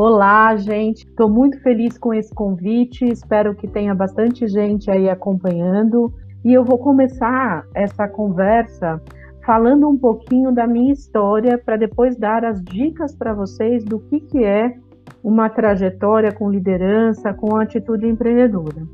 Olá, 0.00 0.56
gente. 0.56 1.08
Estou 1.08 1.28
muito 1.28 1.60
feliz 1.60 1.98
com 1.98 2.14
esse 2.14 2.32
convite. 2.32 3.04
Espero 3.04 3.52
que 3.56 3.66
tenha 3.66 3.92
bastante 3.92 4.46
gente 4.46 4.88
aí 4.88 5.10
acompanhando. 5.10 6.14
E 6.44 6.54
eu 6.54 6.64
vou 6.64 6.78
começar 6.78 7.66
essa 7.74 8.06
conversa 8.06 9.02
falando 9.44 9.88
um 9.88 9.98
pouquinho 9.98 10.52
da 10.52 10.68
minha 10.68 10.92
história 10.92 11.58
para 11.58 11.76
depois 11.76 12.16
dar 12.16 12.44
as 12.44 12.62
dicas 12.62 13.12
para 13.16 13.34
vocês 13.34 13.84
do 13.84 13.98
que, 13.98 14.20
que 14.20 14.44
é 14.44 14.72
uma 15.20 15.50
trajetória 15.50 16.30
com 16.30 16.48
liderança, 16.48 17.34
com 17.34 17.56
atitude 17.56 18.06
empreendedora. 18.06 18.86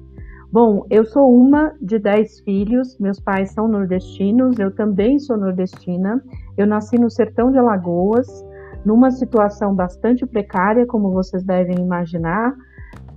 Bom, 0.51 0.87
eu 0.89 1.05
sou 1.05 1.31
uma 1.37 1.75
de 1.83 1.99
dez 1.99 2.41
filhos, 2.41 2.97
meus 2.99 3.21
pais 3.21 3.51
são 3.51 3.69
nordestinos, 3.69 4.59
eu 4.59 4.75
também 4.75 5.19
sou 5.19 5.37
nordestina. 5.37 6.25
Eu 6.57 6.67
nasci 6.67 6.97
no 6.97 7.11
sertão 7.11 7.53
de 7.53 7.59
Alagoas, 7.59 8.27
numa 8.85 9.11
situação 9.11 9.75
bastante 9.75 10.27
precária, 10.27 10.87
como 10.87 11.11
vocês 11.11 11.43
devem 11.43 11.79
imaginar. 11.79 12.55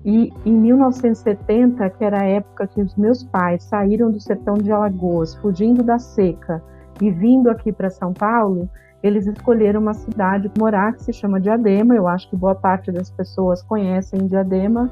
E 0.05 0.31
em 0.45 0.53
1970, 0.53 1.89
que 1.89 2.03
era 2.03 2.21
a 2.21 2.25
época 2.25 2.67
que 2.67 2.81
os 2.81 2.95
meus 2.95 3.23
pais 3.23 3.63
saíram 3.63 4.09
do 4.09 4.19
sertão 4.19 4.53
de 4.55 4.71
Alagoas, 4.71 5.35
fugindo 5.35 5.83
da 5.83 5.99
seca 5.99 6.63
e 7.01 7.11
vindo 7.11 7.49
aqui 7.49 7.71
para 7.71 7.89
São 7.89 8.13
Paulo, 8.13 8.69
eles 9.03 9.27
escolheram 9.27 9.81
uma 9.81 9.93
cidade 9.93 10.51
morar 10.57 10.93
que 10.93 11.03
se 11.03 11.13
chama 11.13 11.41
Diadema. 11.41 11.95
Eu 11.95 12.07
acho 12.07 12.29
que 12.29 12.35
boa 12.35 12.55
parte 12.55 12.91
das 12.91 13.11
pessoas 13.11 13.61
conhecem 13.61 14.27
Diadema. 14.27 14.91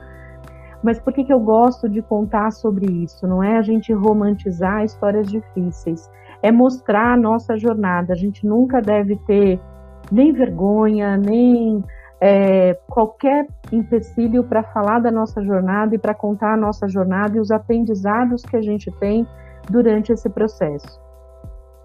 Mas 0.83 0.99
por 0.99 1.13
que, 1.13 1.23
que 1.23 1.33
eu 1.33 1.39
gosto 1.39 1.89
de 1.89 2.01
contar 2.01 2.51
sobre 2.51 2.85
isso? 2.85 3.25
Não 3.25 3.41
é 3.41 3.57
a 3.57 3.61
gente 3.61 3.91
romantizar 3.91 4.83
histórias 4.83 5.27
difíceis, 5.27 6.07
é 6.43 6.51
mostrar 6.51 7.13
a 7.13 7.17
nossa 7.17 7.57
jornada. 7.57 8.13
A 8.13 8.15
gente 8.15 8.45
nunca 8.45 8.79
deve 8.81 9.15
ter 9.25 9.59
nem 10.11 10.31
vergonha, 10.31 11.17
nem 11.17 11.83
é, 12.21 12.73
qualquer 12.87 13.47
empecilho 13.71 14.43
para 14.43 14.63
falar 14.63 14.99
da 14.99 15.11
nossa 15.11 15.43
jornada 15.43 15.95
e 15.95 15.97
para 15.97 16.13
contar 16.13 16.53
a 16.53 16.57
nossa 16.57 16.87
jornada 16.87 17.37
e 17.37 17.39
os 17.39 17.51
aprendizados 17.51 18.41
que 18.43 18.55
a 18.55 18.61
gente 18.61 18.91
tem 18.99 19.27
durante 19.69 20.11
esse 20.11 20.29
processo. 20.29 20.99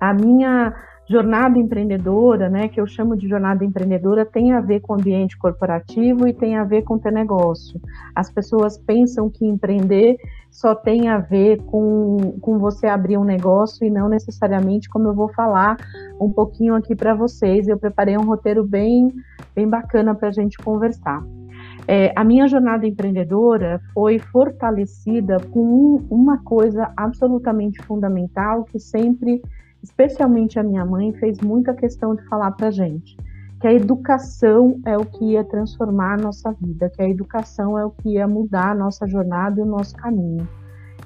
A 0.01 0.15
minha 0.15 0.75
jornada 1.11 1.59
empreendedora, 1.59 2.49
né, 2.49 2.69
que 2.69 2.81
eu 2.81 2.87
chamo 2.87 3.17
de 3.17 3.27
jornada 3.27 3.65
empreendedora, 3.65 4.25
tem 4.25 4.53
a 4.53 4.61
ver 4.61 4.79
com 4.79 4.95
ambiente 4.95 5.37
corporativo 5.37 6.29
e 6.29 6.33
tem 6.33 6.57
a 6.57 6.63
ver 6.63 6.83
com 6.83 7.01
ter 7.01 7.11
negócio. 7.11 7.81
As 8.15 8.31
pessoas 8.31 8.79
pensam 8.79 9.29
que 9.29 9.45
empreender 9.45 10.19
só 10.53 10.73
tem 10.73 11.09
a 11.09 11.19
ver 11.19 11.61
com, 11.65 12.39
com 12.41 12.61
você 12.61 12.87
abrir 12.87 13.19
um 13.19 13.25
negócio 13.25 13.85
e 13.85 13.91
não 13.91 14.09
necessariamente 14.09 14.89
como 14.89 15.09
eu 15.09 15.13
vou 15.13 15.29
falar 15.33 15.79
um 16.21 16.31
pouquinho 16.31 16.77
aqui 16.77 16.95
para 16.95 17.13
vocês. 17.13 17.67
Eu 17.67 17.77
preparei 17.77 18.17
um 18.17 18.25
roteiro 18.25 18.63
bem, 18.63 19.13
bem 19.53 19.69
bacana 19.69 20.15
para 20.15 20.29
a 20.29 20.33
gente 20.33 20.59
conversar. 20.59 21.25
É, 21.89 22.13
a 22.15 22.23
minha 22.23 22.47
jornada 22.47 22.87
empreendedora 22.87 23.81
foi 23.93 24.21
fortalecida 24.21 25.39
com 25.51 26.05
uma 26.09 26.39
coisa 26.39 26.93
absolutamente 26.97 27.83
fundamental 27.83 28.63
que 28.63 28.79
sempre 28.79 29.43
especialmente 29.83 30.59
a 30.59 30.63
minha 30.63 30.85
mãe, 30.85 31.13
fez 31.13 31.39
muita 31.41 31.75
questão 31.75 32.15
de 32.15 32.23
falar 32.29 32.53
para 32.53 32.71
gente 32.71 33.17
que 33.61 33.67
a 33.67 33.75
educação 33.75 34.81
é 34.87 34.97
o 34.97 35.05
que 35.05 35.33
ia 35.33 35.45
transformar 35.45 36.15
a 36.15 36.23
nossa 36.23 36.51
vida, 36.53 36.89
que 36.89 37.03
a 37.03 37.09
educação 37.09 37.79
é 37.79 37.85
o 37.85 37.91
que 37.91 38.15
ia 38.15 38.27
mudar 38.27 38.71
a 38.71 38.75
nossa 38.75 39.07
jornada 39.07 39.61
e 39.61 39.63
o 39.63 39.67
nosso 39.67 39.95
caminho. 39.97 40.49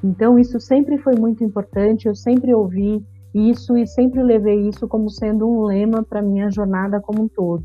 Então, 0.04 0.38
isso 0.38 0.60
sempre 0.60 0.96
foi 0.98 1.16
muito 1.16 1.42
importante, 1.42 2.06
eu 2.06 2.14
sempre 2.14 2.54
ouvi 2.54 3.04
isso 3.34 3.76
e 3.76 3.84
sempre 3.88 4.22
levei 4.22 4.68
isso 4.68 4.86
como 4.86 5.10
sendo 5.10 5.48
um 5.48 5.64
lema 5.64 6.04
para 6.04 6.22
minha 6.22 6.48
jornada 6.48 7.00
como 7.00 7.24
um 7.24 7.28
todo. 7.28 7.64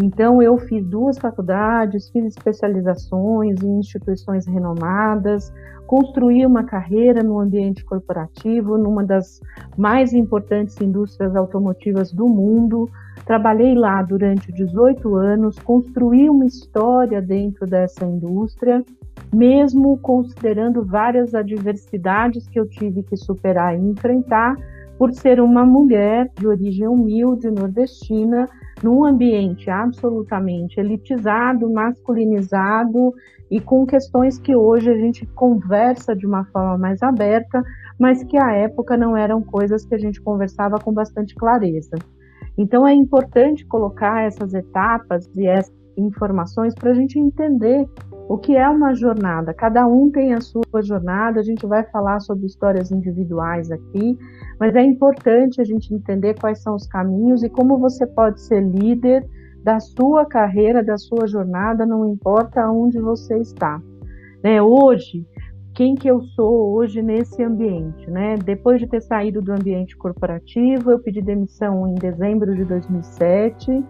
Então, 0.00 0.40
eu 0.40 0.56
fiz 0.58 0.86
duas 0.86 1.18
faculdades, 1.18 2.08
fiz 2.10 2.24
especializações 2.24 3.60
em 3.62 3.80
instituições 3.80 4.46
renomadas, 4.46 5.52
construí 5.88 6.46
uma 6.46 6.62
carreira 6.62 7.20
no 7.22 7.40
ambiente 7.40 7.84
corporativo, 7.84 8.78
numa 8.78 9.02
das 9.02 9.40
mais 9.76 10.12
importantes 10.12 10.80
indústrias 10.80 11.34
automotivas 11.34 12.12
do 12.12 12.28
mundo. 12.28 12.88
Trabalhei 13.24 13.74
lá 13.74 14.00
durante 14.02 14.52
18 14.52 15.16
anos, 15.16 15.58
construí 15.58 16.30
uma 16.30 16.46
história 16.46 17.20
dentro 17.20 17.66
dessa 17.66 18.06
indústria, 18.06 18.84
mesmo 19.34 19.98
considerando 19.98 20.84
várias 20.84 21.34
adversidades 21.34 22.46
que 22.46 22.60
eu 22.60 22.68
tive 22.68 23.02
que 23.02 23.16
superar 23.16 23.76
e 23.76 23.82
enfrentar, 23.82 24.54
por 24.96 25.12
ser 25.12 25.40
uma 25.40 25.64
mulher 25.64 26.30
de 26.36 26.46
origem 26.46 26.88
humilde, 26.88 27.50
nordestina, 27.50 28.48
num 28.82 29.04
ambiente 29.04 29.70
absolutamente 29.70 30.78
elitizado, 30.78 31.70
masculinizado 31.70 33.14
e 33.50 33.60
com 33.60 33.86
questões 33.86 34.38
que 34.38 34.54
hoje 34.54 34.90
a 34.90 34.96
gente 34.96 35.26
conversa 35.26 36.14
de 36.14 36.26
uma 36.26 36.44
forma 36.46 36.76
mais 36.76 37.02
aberta, 37.02 37.62
mas 37.98 38.22
que 38.24 38.36
à 38.36 38.52
época 38.52 38.96
não 38.96 39.16
eram 39.16 39.42
coisas 39.42 39.84
que 39.84 39.94
a 39.94 39.98
gente 39.98 40.20
conversava 40.20 40.78
com 40.78 40.92
bastante 40.92 41.34
clareza. 41.34 41.96
Então 42.56 42.86
é 42.86 42.92
importante 42.92 43.64
colocar 43.66 44.22
essas 44.22 44.52
etapas 44.52 45.30
e 45.34 45.46
essas 45.46 45.74
informações 45.96 46.74
para 46.74 46.90
a 46.90 46.94
gente 46.94 47.18
entender 47.18 47.88
o 48.28 48.36
que 48.36 48.54
é 48.54 48.68
uma 48.68 48.94
jornada. 48.94 49.54
Cada 49.54 49.86
um 49.86 50.10
tem 50.10 50.34
a 50.34 50.40
sua 50.40 50.82
jornada, 50.82 51.40
a 51.40 51.42
gente 51.42 51.66
vai 51.66 51.82
falar 51.84 52.20
sobre 52.20 52.46
histórias 52.46 52.92
individuais 52.92 53.70
aqui, 53.70 54.18
mas 54.60 54.74
é 54.76 54.82
importante 54.82 55.60
a 55.60 55.64
gente 55.64 55.94
entender 55.94 56.38
quais 56.38 56.62
são 56.62 56.74
os 56.74 56.86
caminhos 56.86 57.42
e 57.42 57.48
como 57.48 57.78
você 57.78 58.06
pode 58.06 58.42
ser 58.42 58.60
líder 58.60 59.26
da 59.64 59.80
sua 59.80 60.26
carreira, 60.26 60.84
da 60.84 60.98
sua 60.98 61.26
jornada, 61.26 61.86
não 61.86 62.06
importa 62.12 62.70
onde 62.70 63.00
você 63.00 63.38
está. 63.38 63.80
Né? 64.44 64.60
Hoje, 64.60 65.26
quem 65.74 65.94
que 65.94 66.08
eu 66.08 66.20
sou 66.20 66.74
hoje 66.74 67.00
nesse 67.00 67.42
ambiente, 67.42 68.10
né? 68.10 68.36
Depois 68.36 68.80
de 68.80 68.86
ter 68.86 69.00
saído 69.00 69.40
do 69.40 69.52
ambiente 69.52 69.96
corporativo, 69.96 70.90
eu 70.90 70.98
pedi 70.98 71.22
demissão 71.22 71.86
em 71.86 71.94
dezembro 71.94 72.54
de 72.54 72.64
2007. 72.64 73.84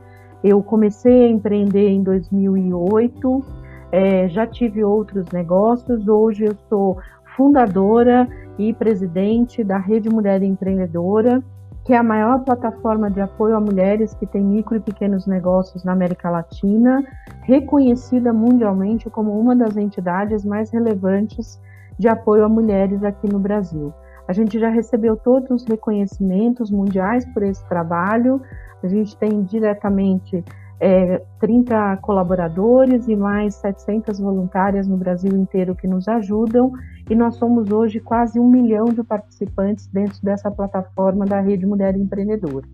Eu 0.44 0.62
comecei 0.62 1.25
a 1.25 1.28
empreender 1.28 1.88
em 1.88 2.03
2008. 2.03 3.43
É, 3.91 4.28
já 4.28 4.47
tive 4.47 4.84
outros 4.84 5.26
negócios. 5.32 6.06
Hoje 6.06 6.44
eu 6.44 6.54
sou 6.69 6.99
fundadora 7.37 8.28
e 8.59 8.72
presidente 8.75 9.65
da 9.65 9.78
Rede 9.78 10.10
Mulher 10.10 10.43
Empreendedora, 10.43 11.43
que 11.84 11.94
é 11.94 11.97
a 11.97 12.03
maior 12.03 12.41
plataforma 12.44 13.10
de 13.10 13.21
apoio 13.21 13.56
a 13.56 13.60
mulheres 13.60 14.12
que 14.15 14.26
tem 14.26 14.43
micro 14.43 14.76
e 14.76 14.81
pequenos 14.81 15.26
negócios 15.26 15.84
na 15.84 15.93
América 15.93 16.28
Latina, 16.28 17.03
reconhecida 17.43 18.32
mundialmente 18.32 19.09
como 19.09 19.38
uma 19.38 19.56
das 19.56 19.76
entidades 19.76 20.44
mais 20.44 20.70
relevantes 20.70 21.59
de 21.99 22.09
apoio 22.09 22.44
a 22.44 22.49
mulheres 22.49 23.03
aqui 23.03 23.26
no 23.32 23.38
Brasil. 23.38 23.94
A 24.26 24.34
gente 24.34 24.59
já 24.59 24.69
recebeu 24.69 25.16
todos 25.16 25.50
os 25.50 25.65
reconhecimentos 25.65 26.70
mundiais 26.70 27.25
por 27.32 27.43
esse 27.43 27.66
trabalho. 27.66 28.43
A 28.82 28.87
gente 28.87 29.16
tem 29.16 29.43
diretamente 29.43 30.44
é, 30.81 31.22
30 31.41 31.97
colaboradores 31.99 33.09
e 33.09 33.16
mais 33.16 33.55
700 33.56 34.19
voluntárias 34.21 34.87
no 34.87 34.97
Brasil 34.97 35.33
inteiro 35.37 35.75
que 35.75 35.87
nos 35.87 36.06
ajudam, 36.09 36.72
e 37.11 37.15
nós 37.15 37.37
somos 37.37 37.71
hoje 37.71 38.00
quase 38.00 38.39
um 38.39 38.49
milhão 38.49 38.87
de 38.87 39.03
participantes 39.03 39.87
dentro 39.88 40.22
dessa 40.22 40.50
plataforma 40.50 41.25
da 41.25 41.41
Rede 41.41 41.67
Mulher 41.67 41.97
Empreendedora. 41.97 42.67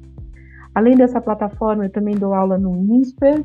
Além 0.74 0.96
dessa 0.96 1.20
plataforma, 1.20 1.86
eu 1.86 1.90
também 1.90 2.16
dou 2.16 2.34
aula 2.34 2.58
no 2.58 2.76
INSPER, 2.76 3.44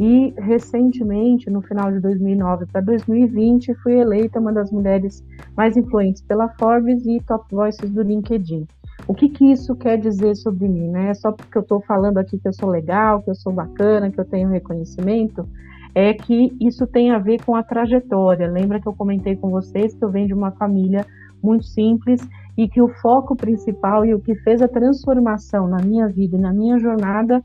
e 0.00 0.32
recentemente, 0.38 1.50
no 1.50 1.60
final 1.60 1.92
de 1.92 2.00
2009 2.00 2.64
para 2.72 2.80
2020, 2.80 3.74
fui 3.82 4.00
eleita 4.00 4.40
uma 4.40 4.50
das 4.50 4.72
mulheres 4.72 5.22
mais 5.54 5.76
influentes 5.76 6.22
pela 6.22 6.48
Forbes 6.58 7.04
e 7.04 7.20
Top 7.20 7.44
Voices 7.54 7.90
do 7.90 8.00
LinkedIn. 8.00 8.66
O 9.10 9.12
que, 9.12 9.28
que 9.28 9.44
isso 9.44 9.74
quer 9.74 9.98
dizer 9.98 10.36
sobre 10.36 10.68
mim? 10.68 10.88
Né? 10.88 11.12
Só 11.14 11.32
porque 11.32 11.58
eu 11.58 11.62
estou 11.62 11.80
falando 11.80 12.18
aqui 12.18 12.38
que 12.38 12.46
eu 12.46 12.52
sou 12.52 12.68
legal, 12.68 13.20
que 13.20 13.28
eu 13.28 13.34
sou 13.34 13.52
bacana, 13.52 14.08
que 14.08 14.20
eu 14.20 14.24
tenho 14.24 14.48
reconhecimento, 14.48 15.48
é 15.92 16.14
que 16.14 16.56
isso 16.60 16.86
tem 16.86 17.10
a 17.10 17.18
ver 17.18 17.44
com 17.44 17.56
a 17.56 17.62
trajetória. 17.64 18.48
Lembra 18.48 18.78
que 18.78 18.86
eu 18.86 18.92
comentei 18.92 19.34
com 19.34 19.50
vocês 19.50 19.92
que 19.92 20.04
eu 20.04 20.12
venho 20.12 20.28
de 20.28 20.32
uma 20.32 20.52
família 20.52 21.04
muito 21.42 21.64
simples 21.64 22.20
e 22.56 22.68
que 22.68 22.80
o 22.80 22.86
foco 22.86 23.34
principal 23.34 24.06
e 24.06 24.14
o 24.14 24.20
que 24.20 24.36
fez 24.36 24.62
a 24.62 24.68
transformação 24.68 25.66
na 25.66 25.78
minha 25.78 26.06
vida 26.06 26.36
e 26.36 26.40
na 26.40 26.52
minha 26.52 26.78
jornada 26.78 27.42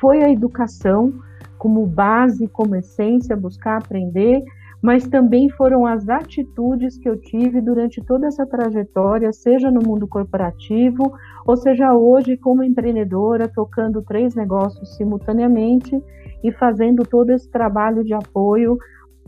foi 0.00 0.22
a 0.22 0.32
educação 0.32 1.12
como 1.58 1.84
base, 1.84 2.48
como 2.48 2.74
essência, 2.74 3.36
buscar 3.36 3.76
aprender 3.76 4.42
mas 4.82 5.06
também 5.06 5.48
foram 5.50 5.86
as 5.86 6.08
atitudes 6.08 6.98
que 6.98 7.08
eu 7.08 7.16
tive 7.16 7.60
durante 7.60 8.04
toda 8.04 8.26
essa 8.26 8.44
trajetória, 8.44 9.32
seja 9.32 9.70
no 9.70 9.80
mundo 9.80 10.08
corporativo, 10.08 11.12
ou 11.46 11.56
seja 11.56 11.94
hoje 11.94 12.36
como 12.36 12.64
empreendedora, 12.64 13.48
tocando 13.48 14.02
três 14.02 14.34
negócios 14.34 14.96
simultaneamente 14.96 16.02
e 16.42 16.50
fazendo 16.50 17.04
todo 17.04 17.30
esse 17.30 17.48
trabalho 17.48 18.02
de 18.02 18.12
apoio 18.12 18.76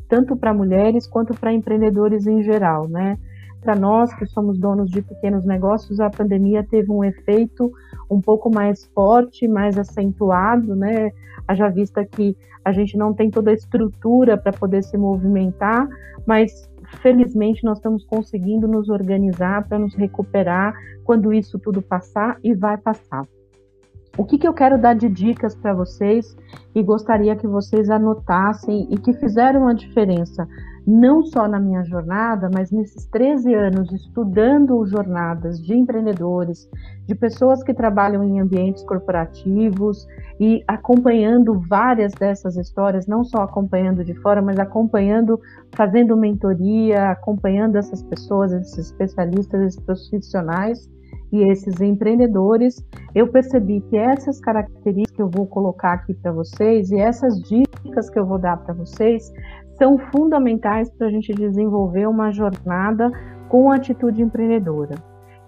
tanto 0.09 0.37
para 0.37 0.53
mulheres 0.53 1.07
quanto 1.07 1.33
para 1.35 1.53
empreendedores 1.53 2.27
em 2.27 2.43
geral, 2.43 2.89
né? 2.89 3.17
Para 3.65 3.75
nós 3.75 4.13
que 4.15 4.27
somos 4.27 4.59
donos 4.59 4.91
de 4.91 5.01
pequenos 5.01 5.45
negócios, 5.45 5.99
a 5.99 6.11
pandemia 6.11 6.63
teve 6.63 6.93
um 6.93 7.03
efeito 7.03 7.73
um 8.11 8.21
pouco 8.21 8.55
mais 8.55 8.85
forte, 8.95 9.49
mais 9.49 9.79
acentuado, 9.79 10.77
né? 10.77 11.11
Haja 11.49 11.71
vista 11.71 12.05
que 12.05 12.37
a 12.63 12.73
gente 12.73 12.97
não 12.97 13.15
tem 13.15 13.31
toda 13.31 13.51
a 13.51 13.55
estrutura 13.55 14.37
para 14.37 14.53
poder 14.53 14.85
se 14.85 14.99
movimentar, 14.99 15.89
mas 16.27 16.71
felizmente 17.01 17.65
nós 17.65 17.79
estamos 17.79 18.05
conseguindo 18.05 18.69
nos 18.69 18.91
organizar 18.91 19.67
para 19.67 19.79
nos 19.79 19.95
recuperar 19.95 20.75
quando 21.03 21.33
isso 21.33 21.59
tudo 21.59 21.81
passar 21.81 22.39
e 22.45 22.55
vai 22.55 22.77
passar. 22.77 23.27
O 24.17 24.25
que, 24.25 24.39
que 24.39 24.47
eu 24.47 24.55
quero 24.55 24.79
dar 24.79 24.95
de 24.95 25.09
dicas 25.09 25.57
para 25.57 25.75
vocês 25.75 26.37
e 26.75 26.83
gostaria 26.83 27.35
que 27.35 27.49
vocês 27.49 27.91
anotassem 27.91 28.87
e 28.91 28.97
que 28.97 29.13
fizeram 29.15 29.67
a 29.67 29.73
diferença, 29.73 30.47
não 30.87 31.25
só 31.25 31.49
na 31.49 31.59
minha 31.59 31.83
jornada, 31.85 32.51
mas 32.53 32.71
nesses 32.71 33.07
13 33.07 33.55
anos 33.55 33.91
estudando 33.93 34.85
jornadas 34.87 35.61
de 35.61 35.75
empreendedores, 35.75 36.69
de 37.07 37.15
pessoas 37.15 37.63
que 37.63 37.73
trabalham 37.73 38.23
em 38.23 38.41
ambientes 38.41 38.83
corporativos 38.85 40.07
e 40.39 40.63
acompanhando 40.69 41.61
várias 41.69 42.13
dessas 42.13 42.57
histórias, 42.57 43.07
não 43.07 43.25
só 43.25 43.43
acompanhando 43.43 44.05
de 44.05 44.15
fora, 44.15 44.43
mas 44.43 44.59
acompanhando, 44.59 45.41
fazendo 45.75 46.17
mentoria, 46.17 47.11
acompanhando 47.11 47.77
essas 47.77 48.03
pessoas, 48.03 48.53
esses 48.53 48.87
especialistas, 48.87 49.61
esses 49.63 49.81
profissionais 49.81 50.91
e 51.33 51.51
esses 51.51 51.81
empreendedores, 51.81 52.85
eu 53.15 53.27
percebi 53.29 53.81
que 53.81 53.97
essas 53.97 54.41
características 54.41 55.15
que 55.17 55.23
eu 55.23 55.29
vou 55.29 55.47
colocar 55.47 55.93
aqui 55.93 56.15
para 56.15 56.33
vocês 56.33 56.91
e 56.91 56.97
essas 56.97 57.41
dicas 57.41 58.11
que 58.11 58.19
eu 58.19 58.27
vou 58.27 58.39
dar 58.39 58.57
para 58.59 58.75
vocês 58.75 59.33
são 59.77 59.99
fundamentais 59.99 60.91
para 60.91 61.07
a 61.07 61.11
gente 61.11 61.33
desenvolver 61.33 62.07
uma 62.07 62.31
jornada 62.31 63.11
com 63.49 63.71
atitude 63.71 64.23
empreendedora. 64.23 64.95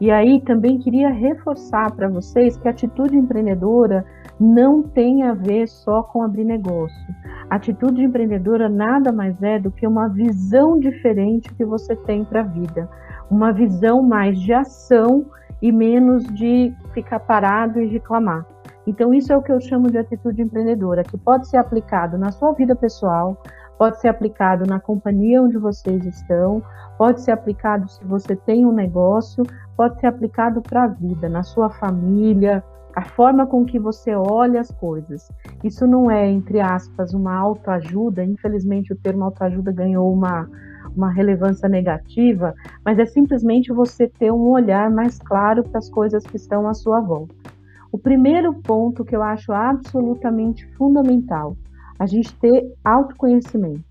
E 0.01 0.11
aí 0.11 0.41
também 0.43 0.79
queria 0.79 1.11
reforçar 1.11 1.91
para 1.93 2.09
vocês 2.09 2.57
que 2.57 2.69
a 2.69 2.71
atitude 2.71 3.17
empreendedora 3.17 4.05
não 4.39 4.83
tem 4.83 5.23
a 5.23 5.33
ver 5.33 5.67
só 5.67 6.03
com 6.03 6.23
abrir 6.23 6.45
negócio. 6.45 7.15
A 7.49 7.57
atitude 7.57 8.05
empreendedora 8.05 8.69
nada 8.69 9.11
mais 9.11 9.41
é 9.43 9.59
do 9.59 9.71
que 9.71 9.87
uma 9.87 10.09
visão 10.09 10.79
diferente 10.79 11.53
que 11.55 11.65
você 11.65 11.97
tem 11.97 12.25
para 12.25 12.41
a 12.41 12.45
vida, 12.45 12.91
uma 13.31 13.53
visão 13.53 14.03
mais 14.03 14.39
de 14.39 14.53
ação 14.53 15.25
e 15.63 15.73
menos 15.73 16.25
de 16.25 16.75
ficar 16.93 17.21
parado 17.21 17.81
e 17.81 17.87
reclamar. 17.87 18.45
Então, 18.87 19.13
isso 19.13 19.33
é 19.33 19.37
o 19.37 19.43
que 19.43 19.51
eu 19.51 19.61
chamo 19.61 19.91
de 19.91 19.99
atitude 19.99 20.43
empreendedora, 20.43 21.03
que 21.03 21.17
pode 21.17 21.49
ser 21.49 21.57
aplicado 21.57 22.17
na 22.17 22.31
sua 22.31 22.53
vida 22.53 22.77
pessoal, 22.77 23.43
pode 23.79 24.01
ser 24.01 24.09
aplicado 24.09 24.65
na 24.67 24.81
companhia 24.81 25.43
onde 25.43 25.59
vocês 25.59 26.05
estão, 26.05 26.63
pode 26.97 27.21
ser 27.21 27.33
aplicado 27.33 27.89
se 27.89 28.05
você 28.05 28.35
tem 28.35 28.65
um 28.65 28.73
negócio, 28.73 29.45
pode 29.77 30.01
ser 30.01 30.07
aplicado 30.07 30.63
para 30.63 30.85
a 30.85 30.89
vida, 30.89 31.29
na 31.29 31.43
sua 31.43 31.71
família, 31.71 32.63
a 32.95 33.03
forma 33.03 33.47
com 33.47 33.65
que 33.65 33.79
você 33.79 34.15
olha 34.15 34.61
as 34.61 34.71
coisas. 34.71 35.31
Isso 35.63 35.87
não 35.87 36.11
é, 36.11 36.27
entre 36.27 36.61
aspas, 36.61 37.13
uma 37.13 37.35
autoajuda, 37.37 38.25
infelizmente 38.25 38.93
o 38.93 38.97
termo 38.97 39.25
autoajuda 39.25 39.71
ganhou 39.71 40.11
uma 40.13 40.49
uma 40.97 41.11
relevância 41.11 41.69
negativa, 41.69 42.55
mas 42.85 42.99
é 42.99 43.05
simplesmente 43.05 43.73
você 43.73 44.09
ter 44.09 44.33
um 44.33 44.49
olhar 44.49 44.91
mais 44.91 45.19
claro 45.19 45.63
para 45.63 45.79
as 45.79 45.91
coisas 45.91 46.25
que 46.25 46.37
estão 46.37 46.67
à 46.67 46.73
sua 46.73 47.01
volta. 47.01 47.35
O 47.93 47.99
primeiro 47.99 48.55
ponto 48.55 49.05
que 49.05 49.15
eu 49.15 49.23
acho 49.23 49.53
absolutamente 49.53 50.67
fundamental, 50.75 51.57
a 51.99 52.07
gente 52.07 52.35
ter 52.35 52.73
autoconhecimento. 52.85 53.85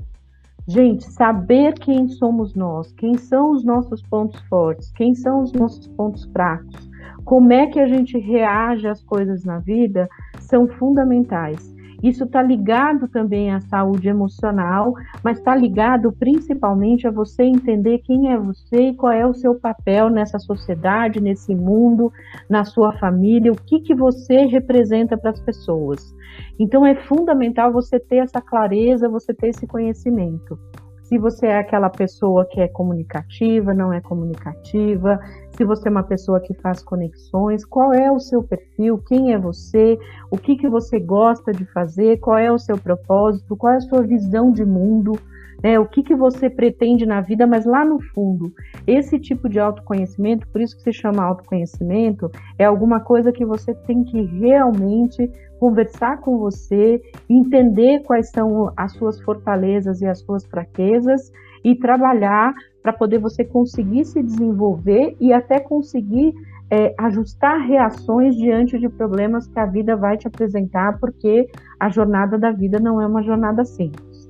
Gente, 0.68 1.04
saber 1.12 1.74
quem 1.74 2.08
somos 2.08 2.56
nós, 2.56 2.92
quem 2.94 3.18
são 3.18 3.52
os 3.52 3.64
nossos 3.64 4.02
pontos 4.02 4.40
fortes, 4.50 4.92
quem 4.92 5.14
são 5.14 5.44
os 5.44 5.54
nossos 5.54 5.88
pontos 5.90 6.26
fracos, 6.26 6.90
como 7.24 7.54
é 7.54 7.68
que 7.68 7.80
a 7.80 7.88
gente 7.88 8.18
reage 8.18 8.88
às 8.88 9.04
coisas 9.04 9.44
na 9.44 9.60
vida, 9.60 10.10
são 10.40 10.68
fundamentais. 10.68 11.75
Isso 12.06 12.24
está 12.24 12.40
ligado 12.40 13.08
também 13.08 13.52
à 13.52 13.60
saúde 13.62 14.08
emocional, 14.08 14.94
mas 15.24 15.40
está 15.40 15.56
ligado 15.56 16.12
principalmente 16.12 17.08
a 17.08 17.12
você 17.12 17.42
entender 17.42 17.98
quem 18.04 18.32
é 18.32 18.38
você 18.38 18.90
e 18.90 18.96
qual 18.96 19.12
é 19.12 19.26
o 19.26 19.34
seu 19.34 19.56
papel 19.56 20.12
nessa 20.12 20.38
sociedade, 20.38 21.20
nesse 21.20 21.56
mundo, 21.56 22.14
na 22.48 22.64
sua 22.64 22.94
família, 23.00 23.52
o 23.52 23.56
que, 23.56 23.80
que 23.80 23.96
você 23.96 24.46
representa 24.46 25.18
para 25.18 25.32
as 25.32 25.42
pessoas. 25.42 26.14
Então 26.60 26.86
é 26.86 26.94
fundamental 26.94 27.74
você 27.74 28.00
ter 28.00 28.18
essa 28.18 28.40
clareza, 28.40 29.10
você 29.10 29.34
ter 29.34 29.48
esse 29.48 29.66
conhecimento 29.66 30.60
se 31.06 31.20
você 31.20 31.46
é 31.48 31.58
aquela 31.60 31.90
pessoa 31.90 32.46
que 32.46 32.60
é 32.60 32.68
comunicativa, 32.68 33.76
não 33.76 33.94
é 33.94 34.02
comunicativa, 34.02 35.20
se 35.52 35.64
você 35.64 35.88
é 35.88 35.92
uma 35.92 36.04
pessoa 36.04 36.40
que 36.40 36.54
faz 36.56 36.82
conexões, 36.84 37.64
qual 37.64 37.94
é 37.94 38.12
o 38.12 38.20
seu 38.20 38.42
perfil, 38.42 38.98
quem 39.08 39.32
é 39.32 39.38
você, 39.38 40.00
o 40.32 40.38
que, 40.38 40.56
que 40.56 40.68
você 40.68 41.00
gosta 41.00 41.52
de 41.52 41.64
fazer, 41.66 42.18
qual 42.18 42.40
é 42.40 42.52
o 42.52 42.58
seu 42.58 42.76
propósito, 42.78 43.56
qual 43.56 43.74
é 43.74 43.78
a 43.78 43.82
sua 43.82 44.02
visão 44.02 44.52
de 44.52 44.66
mundo, 44.66 45.14
né? 45.62 45.80
o 45.80 45.86
que, 45.86 46.02
que 46.02 46.16
você 46.16 46.50
pretende 46.50 47.06
na 47.06 47.22
vida, 47.22 47.46
mas 47.46 47.66
lá 47.66 47.86
no 47.86 48.00
fundo, 48.00 48.52
esse 48.88 49.20
tipo 49.20 49.48
de 49.48 49.60
autoconhecimento, 49.60 50.48
por 50.48 50.60
isso 50.60 50.76
que 50.76 50.82
se 50.82 50.94
chama 50.94 51.24
autoconhecimento, 51.24 52.32
é 52.58 52.66
alguma 52.66 53.00
coisa 53.00 53.32
que 53.32 53.46
você 53.46 53.76
tem 53.76 54.04
que 54.04 54.22
realmente 54.24 55.32
conversar 55.60 56.22
com 56.22 56.38
você, 56.38 57.02
entender 57.30 58.04
quais 58.04 58.30
são 58.30 58.72
as 58.76 58.94
suas 58.94 59.20
fortalezas 59.22 60.02
e 60.02 60.06
as 60.06 60.20
suas 60.20 60.46
fraquezas 60.46 61.32
e 61.64 61.76
trabalhar 61.76 62.54
para 62.82 62.94
poder 62.94 63.18
você 63.18 63.44
conseguir 63.44 64.06
se 64.06 64.22
desenvolver 64.22 65.16
e 65.20 65.34
até 65.34 65.60
conseguir 65.60 66.34
é, 66.70 66.94
ajustar 66.98 67.60
reações 67.60 68.36
diante 68.36 68.78
de 68.78 68.90
problemas 68.90 69.48
que 69.48 69.60
a 69.60 69.66
vida 69.66 69.96
vai 69.96 70.18
te 70.18 70.28
apresentar, 70.28 71.00
porque 71.00 71.50
a 71.80 71.90
jornada 71.90 72.38
da 72.38 72.52
vida 72.52 72.80
não 72.80 73.02
é 73.02 73.08
uma 73.08 73.24
jornada 73.24 73.64
simples. 73.66 74.30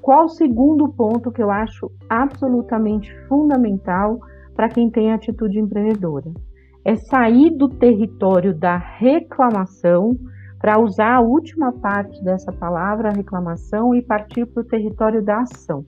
Qual 0.00 0.24
o 0.24 0.28
segundo 0.28 0.88
ponto 0.88 1.30
que 1.30 1.42
eu 1.42 1.50
acho 1.50 1.90
absolutamente 2.08 3.14
fundamental 3.28 4.20
para 4.54 4.68
quem 4.68 4.90
tem 4.90 5.12
atitude 5.12 5.58
empreendedora? 5.58 6.32
É 6.84 6.96
sair 6.96 7.50
do 7.50 7.68
território 7.68 8.54
da 8.54 8.76
reclamação 8.76 10.16
para 10.60 10.80
usar 10.80 11.16
a 11.16 11.20
última 11.20 11.72
parte 11.72 12.22
dessa 12.22 12.52
palavra, 12.52 13.10
reclamação, 13.10 13.94
e 13.94 14.02
partir 14.02 14.46
para 14.46 14.62
o 14.62 14.66
território 14.66 15.22
da 15.22 15.40
ação. 15.40 15.84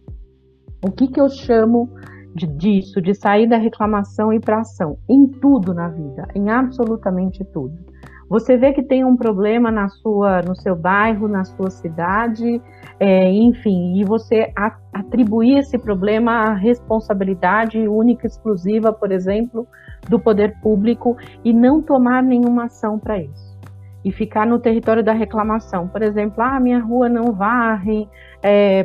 O 0.85 0.91
que, 0.91 1.07
que 1.09 1.21
eu 1.21 1.29
chamo 1.29 1.89
de, 2.35 2.47
disso, 2.47 3.01
de 3.01 3.15
sair 3.15 3.49
da 3.49 3.57
reclamação 3.57 4.33
e 4.33 4.41
para 4.41 4.61
ação? 4.61 4.99
Em 5.09 5.29
tudo 5.29 5.73
na 5.73 5.89
vida, 5.89 6.27
em 6.35 6.51
absolutamente 6.51 7.45
tudo. 7.45 7.94
Você 8.35 8.57
vê 8.57 8.73
que 8.73 8.83
tem 8.83 9.05
um 9.05 9.17
problema 9.17 9.71
na 9.71 9.89
sua, 9.89 10.43
no 10.43 10.57
seu 10.57 10.75
bairro, 10.75 11.29
na 11.29 11.45
sua 11.45 11.71
cidade, 11.71 12.61
é, 12.99 13.31
enfim, 13.31 13.97
e 13.97 14.03
você 14.03 14.53
atribuir 14.93 15.59
esse 15.59 15.79
problema 15.79 16.33
à 16.33 16.53
responsabilidade 16.53 17.79
única, 17.87 18.27
exclusiva, 18.27 18.93
por 18.93 19.13
exemplo, 19.13 19.69
do 20.09 20.19
poder 20.19 20.59
público 20.61 21.17
e 21.45 21.53
não 21.53 21.81
tomar 21.81 22.25
nenhuma 22.25 22.65
ação 22.65 22.99
para 22.99 23.21
isso. 23.21 23.57
E 24.05 24.11
ficar 24.11 24.45
no 24.49 24.59
território 24.59 25.05
da 25.05 25.13
reclamação. 25.13 25.87
Por 25.87 26.03
exemplo, 26.03 26.43
ah, 26.43 26.59
minha 26.59 26.81
rua 26.81 27.09
não 27.09 27.33
varre, 27.33 28.09
é, 28.43 28.85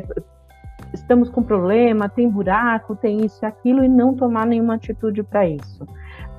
estamos 0.94 1.28
com 1.28 1.42
problema, 1.42 2.08
tem 2.08 2.30
buraco, 2.30 2.94
tem 2.94 3.26
isso 3.26 3.44
e 3.44 3.46
aquilo, 3.46 3.84
e 3.84 3.88
não 3.88 4.14
tomar 4.14 4.46
nenhuma 4.46 4.76
atitude 4.76 5.24
para 5.24 5.48
isso. 5.48 5.84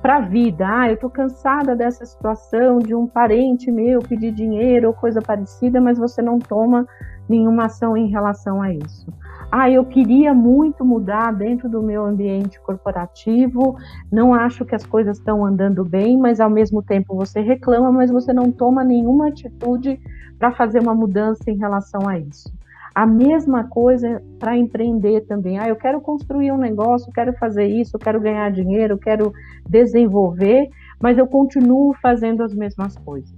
Para 0.02 0.16
a 0.16 0.20
vida, 0.20 0.66
ah, 0.68 0.88
eu 0.88 0.94
estou 0.94 1.08
cansada 1.08 1.76
dessa 1.76 2.04
situação 2.04 2.80
de 2.80 2.92
um 2.92 3.06
parente 3.06 3.70
meu 3.70 4.00
pedir 4.00 4.32
dinheiro 4.32 4.88
ou 4.88 4.92
coisa 4.92 5.22
parecida, 5.22 5.80
mas 5.80 5.96
você 5.96 6.20
não 6.20 6.40
toma 6.40 6.84
nenhuma 7.28 7.66
ação 7.66 7.96
em 7.96 8.08
relação 8.08 8.60
a 8.60 8.74
isso. 8.74 9.06
Ah, 9.48 9.70
eu 9.70 9.84
queria 9.84 10.34
muito 10.34 10.84
mudar 10.84 11.32
dentro 11.32 11.68
do 11.68 11.80
meu 11.80 12.04
ambiente 12.04 12.60
corporativo, 12.60 13.76
não 14.10 14.34
acho 14.34 14.64
que 14.64 14.74
as 14.74 14.84
coisas 14.84 15.18
estão 15.18 15.46
andando 15.46 15.84
bem, 15.84 16.18
mas 16.18 16.40
ao 16.40 16.50
mesmo 16.50 16.82
tempo 16.82 17.14
você 17.14 17.40
reclama, 17.40 17.92
mas 17.92 18.10
você 18.10 18.32
não 18.32 18.50
toma 18.50 18.82
nenhuma 18.82 19.28
atitude 19.28 20.00
para 20.36 20.50
fazer 20.50 20.80
uma 20.80 20.96
mudança 20.96 21.48
em 21.48 21.56
relação 21.56 22.08
a 22.08 22.18
isso. 22.18 22.52
A 22.94 23.06
mesma 23.06 23.64
coisa 23.64 24.22
para 24.38 24.56
empreender 24.56 25.22
também. 25.22 25.58
Ah, 25.58 25.68
eu 25.68 25.76
quero 25.76 26.00
construir 26.00 26.52
um 26.52 26.58
negócio, 26.58 27.12
quero 27.12 27.32
fazer 27.34 27.66
isso, 27.66 27.98
quero 27.98 28.20
ganhar 28.20 28.50
dinheiro, 28.50 28.98
quero 28.98 29.32
desenvolver, 29.68 30.68
mas 31.00 31.16
eu 31.16 31.26
continuo 31.26 31.94
fazendo 32.02 32.42
as 32.42 32.54
mesmas 32.54 32.96
coisas. 32.98 33.32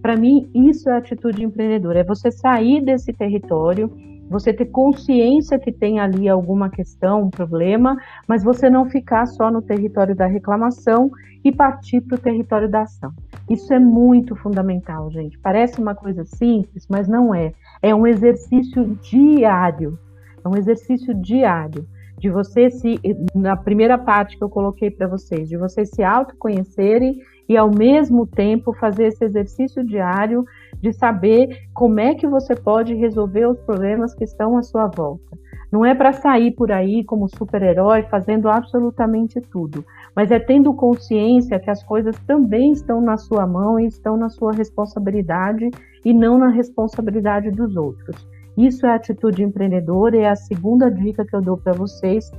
Para 0.00 0.16
mim, 0.16 0.50
isso 0.54 0.88
é 0.88 0.96
atitude 0.96 1.44
empreendedora, 1.44 2.00
é 2.00 2.04
você 2.04 2.30
sair 2.30 2.82
desse 2.82 3.12
território, 3.12 3.90
você 4.28 4.52
ter 4.52 4.66
consciência 4.66 5.58
que 5.58 5.72
tem 5.72 6.00
ali 6.00 6.28
alguma 6.28 6.70
questão, 6.70 7.22
um 7.22 7.30
problema, 7.30 7.96
mas 8.26 8.42
você 8.42 8.70
não 8.70 8.88
ficar 8.88 9.26
só 9.26 9.50
no 9.50 9.62
território 9.62 10.14
da 10.14 10.26
reclamação 10.26 11.10
e 11.44 11.52
partir 11.52 12.00
para 12.00 12.16
o 12.16 12.20
território 12.20 12.70
da 12.70 12.82
ação. 12.82 13.12
Isso 13.48 13.72
é 13.74 13.78
muito 13.78 14.34
fundamental, 14.36 15.10
gente. 15.10 15.38
Parece 15.38 15.80
uma 15.80 15.94
coisa 15.94 16.24
simples, 16.24 16.86
mas 16.88 17.06
não 17.06 17.34
é. 17.34 17.52
É 17.82 17.94
um 17.94 18.06
exercício 18.06 18.98
diário. 19.02 19.98
É 20.44 20.48
um 20.48 20.56
exercício 20.56 21.14
diário 21.14 21.86
de 22.18 22.30
você 22.30 22.70
se, 22.70 22.98
na 23.34 23.56
primeira 23.56 23.98
parte 23.98 24.38
que 24.38 24.44
eu 24.44 24.48
coloquei 24.48 24.90
para 24.90 25.06
vocês, 25.06 25.48
de 25.48 25.56
vocês 25.56 25.90
se 25.90 26.02
autoconhecerem 26.02 27.18
e 27.48 27.56
ao 27.56 27.70
mesmo 27.70 28.26
tempo 28.26 28.72
fazer 28.72 29.08
esse 29.08 29.24
exercício 29.24 29.84
diário 29.84 30.44
de 30.80 30.92
saber 30.92 31.66
como 31.74 32.00
é 32.00 32.14
que 32.14 32.26
você 32.26 32.54
pode 32.54 32.94
resolver 32.94 33.46
os 33.46 33.58
problemas 33.60 34.14
que 34.14 34.24
estão 34.24 34.56
à 34.56 34.62
sua 34.62 34.86
volta. 34.86 35.36
Não 35.70 35.84
é 35.84 35.94
para 35.94 36.12
sair 36.12 36.52
por 36.52 36.70
aí 36.70 37.02
como 37.04 37.28
super-herói 37.28 38.04
fazendo 38.04 38.48
absolutamente 38.48 39.40
tudo, 39.40 39.84
mas 40.14 40.30
é 40.30 40.38
tendo 40.38 40.72
consciência 40.74 41.58
que 41.58 41.70
as 41.70 41.82
coisas 41.82 42.16
também 42.26 42.72
estão 42.72 43.00
na 43.00 43.16
sua 43.16 43.46
mão 43.46 43.78
e 43.80 43.86
estão 43.86 44.16
na 44.16 44.28
sua 44.28 44.52
responsabilidade 44.52 45.70
e 46.04 46.12
não 46.12 46.38
na 46.38 46.48
responsabilidade 46.48 47.50
dos 47.50 47.76
outros. 47.76 48.28
Isso 48.56 48.86
é 48.86 48.94
atitude 48.94 49.42
empreendedora 49.42 50.16
e 50.16 50.20
é 50.20 50.30
a 50.30 50.36
segunda 50.36 50.90
dica 50.90 51.24
que 51.24 51.34
eu 51.34 51.42
dou 51.42 51.56
para 51.56 51.72
vocês. 51.72 52.30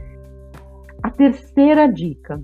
A 1.03 1.09
terceira 1.09 1.87
dica. 1.91 2.41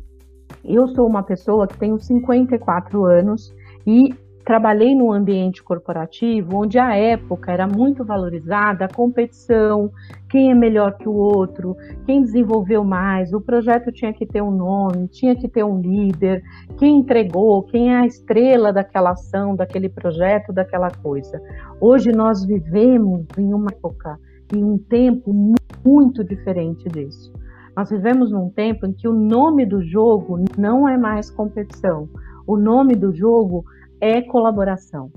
Eu 0.64 0.88
sou 0.90 1.08
uma 1.08 1.24
pessoa 1.24 1.66
que 1.66 1.78
tenho 1.78 1.98
54 1.98 3.06
anos 3.06 3.54
e 3.88 4.14
trabalhei 4.44 4.96
num 4.96 5.12
ambiente 5.12 5.64
corporativo 5.64 6.58
onde 6.58 6.78
a 6.78 6.96
época 6.96 7.52
era 7.52 7.68
muito 7.68 8.04
valorizada 8.04 8.86
a 8.86 8.94
competição, 8.94 9.92
quem 10.30 10.52
é 10.52 10.56
melhor 10.56 10.98
que 10.98 11.08
o 11.08 11.14
outro, 11.14 11.76
quem 12.06 12.22
desenvolveu 12.22 12.84
mais, 12.84 13.34
o 13.34 13.42
projeto 13.42 13.92
tinha 13.92 14.14
que 14.14 14.26
ter 14.26 14.42
um 14.42 14.52
nome, 14.52 15.08
tinha 15.08 15.36
que 15.36 15.48
ter 15.48 15.64
um 15.64 15.80
líder, 15.80 16.44
quem 16.78 17.00
entregou, 17.00 17.64
quem 17.64 17.94
é 17.94 18.00
a 18.00 18.06
estrela 18.06 18.72
daquela 18.74 19.12
ação, 19.12 19.56
daquele 19.56 19.90
projeto, 19.90 20.54
daquela 20.54 20.90
coisa. 20.90 21.42
Hoje 21.80 22.12
nós 22.12 22.46
vivemos 22.46 23.26
em 23.38 23.54
uma 23.54 23.72
época, 23.72 24.20
em 24.54 24.64
um 24.64 24.78
tempo 24.78 25.34
muito 25.86 26.24
diferente 26.24 26.88
disso. 26.90 27.32
Nós 27.76 27.90
vivemos 27.90 28.32
num 28.32 28.50
tempo 28.50 28.86
em 28.86 28.92
que 28.92 29.08
o 29.08 29.14
nome 29.14 29.66
do 29.66 29.82
jogo 29.82 30.44
não 30.58 30.88
é 30.88 30.98
mais 30.98 31.30
competição. 31.30 32.10
O 32.46 32.58
nome 32.58 32.96
do 32.96 33.14
jogo 33.14 33.64
é 34.02 34.22
colaboração. 34.22 35.12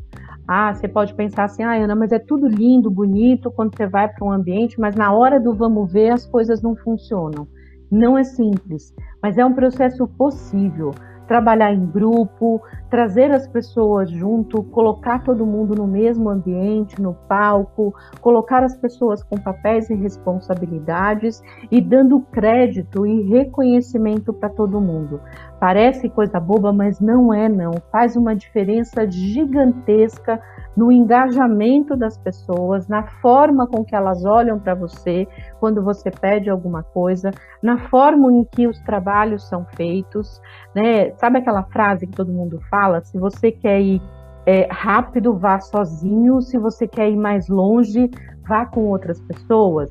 Ah, 0.46 0.74
você 0.74 0.86
pode 0.86 1.14
pensar 1.14 1.44
assim, 1.44 1.62
ah, 1.62 1.72
Ana, 1.72 1.96
mas 1.96 2.12
é 2.12 2.18
tudo 2.18 2.46
lindo, 2.46 2.90
bonito 2.90 3.50
quando 3.50 3.74
você 3.74 3.86
vai 3.86 4.06
para 4.06 4.26
um 4.26 4.30
ambiente, 4.30 4.78
mas 4.78 4.94
na 4.94 5.10
hora 5.10 5.40
do 5.40 5.54
vamos 5.54 5.90
ver 5.90 6.10
as 6.10 6.26
coisas 6.26 6.60
não 6.60 6.76
funcionam. 6.76 7.48
Não 7.90 8.18
é 8.18 8.24
simples, 8.24 8.94
mas 9.22 9.38
é 9.38 9.44
um 9.44 9.54
processo 9.54 10.06
possível 10.06 10.92
trabalhar 11.26 11.72
em 11.72 11.86
grupo, 11.86 12.60
trazer 12.90 13.30
as 13.30 13.46
pessoas 13.48 14.10
junto, 14.10 14.62
colocar 14.64 15.22
todo 15.22 15.46
mundo 15.46 15.74
no 15.74 15.86
mesmo 15.86 16.28
ambiente, 16.28 17.00
no 17.00 17.14
palco, 17.28 17.94
colocar 18.20 18.62
as 18.62 18.76
pessoas 18.76 19.22
com 19.22 19.36
papéis 19.36 19.88
e 19.90 19.94
responsabilidades 19.94 21.42
e 21.70 21.80
dando 21.80 22.20
crédito 22.20 23.06
e 23.06 23.22
reconhecimento 23.22 24.32
para 24.32 24.50
todo 24.50 24.80
mundo. 24.80 25.20
Parece 25.64 26.10
coisa 26.10 26.38
boba, 26.38 26.74
mas 26.74 27.00
não 27.00 27.32
é 27.32 27.48
não. 27.48 27.72
Faz 27.90 28.16
uma 28.16 28.36
diferença 28.36 29.10
gigantesca 29.10 30.38
no 30.76 30.92
engajamento 30.92 31.96
das 31.96 32.18
pessoas, 32.18 32.86
na 32.86 33.04
forma 33.22 33.66
com 33.66 33.82
que 33.82 33.96
elas 33.96 34.26
olham 34.26 34.60
para 34.60 34.74
você 34.74 35.26
quando 35.58 35.82
você 35.82 36.10
pede 36.10 36.50
alguma 36.50 36.82
coisa, 36.82 37.30
na 37.62 37.78
forma 37.88 38.30
em 38.30 38.44
que 38.44 38.66
os 38.66 38.78
trabalhos 38.80 39.48
são 39.48 39.64
feitos, 39.74 40.38
né? 40.74 41.12
Sabe 41.12 41.38
aquela 41.38 41.62
frase 41.62 42.06
que 42.06 42.12
todo 42.14 42.30
mundo 42.30 42.60
fala? 42.68 43.00
Se 43.00 43.16
você 43.16 43.50
quer 43.50 43.80
ir 43.80 44.02
é, 44.44 44.68
rápido, 44.70 45.32
vá 45.32 45.58
sozinho. 45.60 46.42
Se 46.42 46.58
você 46.58 46.86
quer 46.86 47.08
ir 47.08 47.16
mais 47.16 47.48
longe, 47.48 48.10
vá 48.46 48.66
com 48.66 48.82
outras 48.82 49.18
pessoas. 49.18 49.90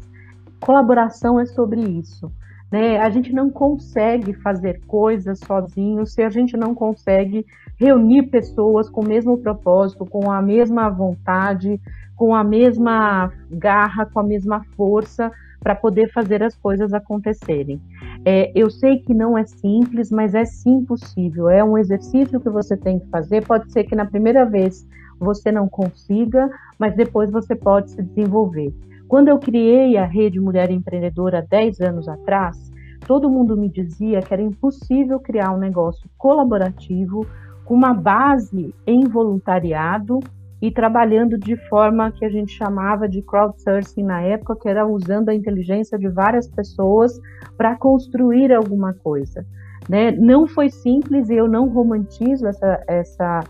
Colaboração 0.59 1.39
é 1.39 1.47
sobre 1.47 1.81
isso. 1.81 2.31
Né? 2.73 2.97
A 2.97 3.07
gente 3.11 3.31
não 3.31 3.51
consegue 3.51 4.33
fazer 4.33 4.81
coisas 4.87 5.37
sozinho 5.45 6.07
se 6.07 6.23
a 6.23 6.29
gente 6.31 6.57
não 6.57 6.73
consegue 6.73 7.45
reunir 7.77 8.23
pessoas 8.23 8.89
com 8.89 9.01
o 9.01 9.07
mesmo 9.07 9.37
propósito, 9.37 10.07
com 10.07 10.31
a 10.31 10.41
mesma 10.41 10.89
vontade, 10.89 11.79
com 12.15 12.33
a 12.33 12.43
mesma 12.43 13.31
garra, 13.51 14.07
com 14.07 14.19
a 14.19 14.23
mesma 14.23 14.65
força 14.75 15.31
para 15.59 15.75
poder 15.75 16.11
fazer 16.11 16.41
as 16.41 16.55
coisas 16.57 16.95
acontecerem. 16.95 17.79
É, 18.25 18.51
eu 18.55 18.71
sei 18.71 18.97
que 18.97 19.13
não 19.13 19.37
é 19.37 19.45
simples, 19.45 20.09
mas 20.09 20.33
é 20.33 20.43
sim 20.43 20.83
possível. 20.83 21.49
É 21.49 21.63
um 21.63 21.77
exercício 21.77 22.39
que 22.39 22.49
você 22.49 22.75
tem 22.75 22.97
que 22.97 23.07
fazer. 23.09 23.45
Pode 23.45 23.71
ser 23.71 23.83
que 23.83 23.95
na 23.95 24.07
primeira 24.07 24.47
vez 24.47 24.83
você 25.19 25.51
não 25.51 25.69
consiga, 25.69 26.49
mas 26.79 26.95
depois 26.95 27.29
você 27.29 27.55
pode 27.55 27.91
se 27.91 28.01
desenvolver. 28.01 28.73
Quando 29.07 29.27
eu 29.27 29.38
criei 29.38 29.98
a 29.98 30.05
Rede 30.05 30.39
Mulher 30.39 30.72
Empreendedora 30.72 31.45
10 31.48 31.81
anos 31.81 32.07
atrás, 32.07 32.72
todo 33.05 33.29
mundo 33.29 33.55
me 33.55 33.69
dizia 33.69 34.22
que 34.22 34.33
era 34.33 34.41
impossível 34.41 35.19
criar 35.19 35.51
um 35.51 35.57
negócio 35.57 36.10
colaborativo 36.17 37.25
com 37.65 37.74
uma 37.74 37.93
base 37.93 38.74
em 38.86 39.07
voluntariado 39.07 40.19
e 40.62 40.72
trabalhando 40.72 41.38
de 41.38 41.57
forma 41.67 42.12
que 42.12 42.24
a 42.24 42.29
gente 42.29 42.53
chamava 42.53 43.07
de 43.07 43.22
crowdsourcing 43.22 44.03
na 44.03 44.22
época, 44.22 44.55
que 44.55 44.69
era 44.69 44.88
usando 44.88 45.29
a 45.29 45.36
inteligência 45.36 45.98
de 46.00 46.07
várias 46.07 46.48
pessoas 46.48 47.19
para 47.57 47.75
construir 47.75 48.53
alguma 48.53 48.93
coisa. 48.93 49.45
Né? 49.89 50.12
Não 50.12 50.48
foi 50.48 50.69
simples 50.69 51.29
e 51.29 51.36
eu 51.36 51.50
não 51.50 51.67
romantizo 51.67 52.48
essa, 52.48 52.81
essa 52.88 53.43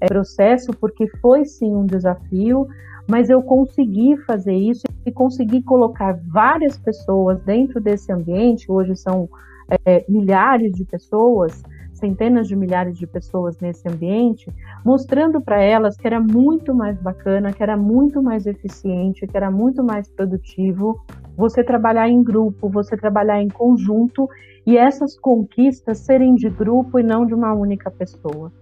é, 0.00 0.06
processo, 0.06 0.72
porque 0.80 1.08
foi 1.20 1.44
sim 1.44 1.74
um 1.74 1.84
desafio, 1.84 2.68
mas 3.10 3.28
eu 3.28 3.42
consegui 3.42 4.16
fazer 4.18 4.54
isso 4.54 4.82
e 5.04 5.10
consegui 5.10 5.60
colocar 5.62 6.16
várias 6.28 6.78
pessoas 6.78 7.42
dentro 7.42 7.80
desse 7.80 8.12
ambiente. 8.12 8.70
Hoje 8.70 8.94
são 8.94 9.28
é, 9.84 10.04
milhares 10.08 10.72
de 10.72 10.84
pessoas, 10.84 11.60
centenas 11.92 12.46
de 12.46 12.54
milhares 12.54 12.96
de 12.96 13.08
pessoas 13.08 13.58
nesse 13.58 13.88
ambiente, 13.88 14.48
mostrando 14.84 15.40
para 15.40 15.60
elas 15.60 15.96
que 15.96 16.06
era 16.06 16.20
muito 16.20 16.72
mais 16.72 16.96
bacana, 17.02 17.52
que 17.52 17.62
era 17.64 17.76
muito 17.76 18.22
mais 18.22 18.46
eficiente, 18.46 19.26
que 19.26 19.36
era 19.36 19.50
muito 19.50 19.82
mais 19.82 20.08
produtivo 20.08 21.00
você 21.36 21.64
trabalhar 21.64 22.08
em 22.08 22.22
grupo, 22.22 22.68
você 22.68 22.96
trabalhar 22.96 23.42
em 23.42 23.48
conjunto 23.48 24.28
e 24.64 24.78
essas 24.78 25.18
conquistas 25.18 25.98
serem 25.98 26.36
de 26.36 26.48
grupo 26.48 26.96
e 26.96 27.02
não 27.02 27.26
de 27.26 27.34
uma 27.34 27.52
única 27.52 27.90
pessoa. 27.90 28.52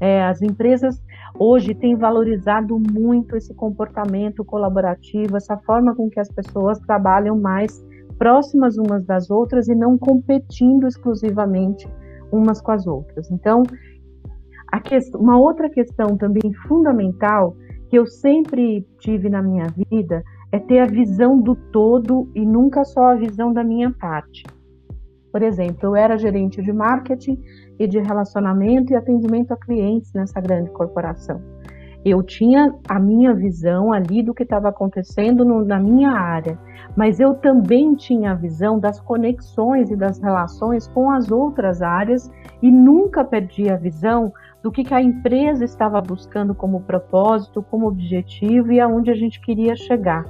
É, 0.00 0.24
as 0.24 0.42
empresas 0.42 1.02
hoje 1.38 1.74
têm 1.74 1.96
valorizado 1.96 2.78
muito 2.78 3.36
esse 3.36 3.54
comportamento 3.54 4.44
colaborativo, 4.44 5.36
essa 5.36 5.56
forma 5.58 5.94
com 5.94 6.08
que 6.10 6.20
as 6.20 6.30
pessoas 6.30 6.78
trabalham 6.80 7.38
mais 7.38 7.84
próximas 8.18 8.76
umas 8.78 9.04
das 9.04 9.30
outras 9.30 9.68
e 9.68 9.74
não 9.74 9.98
competindo 9.98 10.86
exclusivamente 10.86 11.88
umas 12.32 12.60
com 12.60 12.72
as 12.72 12.86
outras. 12.86 13.30
Então, 13.30 13.62
questão, 14.80 15.20
uma 15.20 15.38
outra 15.38 15.68
questão 15.68 16.16
também 16.16 16.52
fundamental 16.66 17.56
que 17.88 17.98
eu 17.98 18.06
sempre 18.06 18.86
tive 18.98 19.28
na 19.28 19.42
minha 19.42 19.66
vida 19.90 20.22
é 20.52 20.58
ter 20.58 20.80
a 20.80 20.86
visão 20.86 21.40
do 21.40 21.54
todo 21.54 22.28
e 22.34 22.44
nunca 22.44 22.84
só 22.84 23.12
a 23.12 23.14
visão 23.14 23.52
da 23.52 23.62
minha 23.62 23.90
parte. 23.90 24.44
Por 25.32 25.42
exemplo, 25.42 25.78
eu 25.82 25.96
era 25.96 26.16
gerente 26.16 26.62
de 26.62 26.72
marketing 26.72 27.38
e 27.78 27.86
de 27.86 27.98
relacionamento 27.98 28.92
e 28.92 28.96
atendimento 28.96 29.52
a 29.52 29.56
clientes 29.56 30.12
nessa 30.12 30.40
grande 30.40 30.70
corporação. 30.70 31.40
Eu 32.04 32.22
tinha 32.22 32.72
a 32.88 33.00
minha 33.00 33.34
visão 33.34 33.92
ali 33.92 34.22
do 34.22 34.32
que 34.32 34.44
estava 34.44 34.68
acontecendo 34.68 35.44
no, 35.44 35.64
na 35.64 35.80
minha 35.80 36.10
área, 36.12 36.56
mas 36.96 37.18
eu 37.18 37.34
também 37.34 37.96
tinha 37.96 38.30
a 38.30 38.34
visão 38.34 38.78
das 38.78 39.00
conexões 39.00 39.90
e 39.90 39.96
das 39.96 40.20
relações 40.20 40.86
com 40.86 41.10
as 41.10 41.32
outras 41.32 41.82
áreas 41.82 42.30
e 42.62 42.70
nunca 42.70 43.24
perdi 43.24 43.68
a 43.68 43.76
visão 43.76 44.32
do 44.62 44.70
que, 44.70 44.84
que 44.84 44.94
a 44.94 45.02
empresa 45.02 45.64
estava 45.64 46.00
buscando 46.00 46.54
como 46.54 46.82
propósito, 46.82 47.60
como 47.60 47.88
objetivo 47.88 48.70
e 48.70 48.80
aonde 48.80 49.10
a 49.10 49.14
gente 49.14 49.40
queria 49.40 49.74
chegar. 49.74 50.24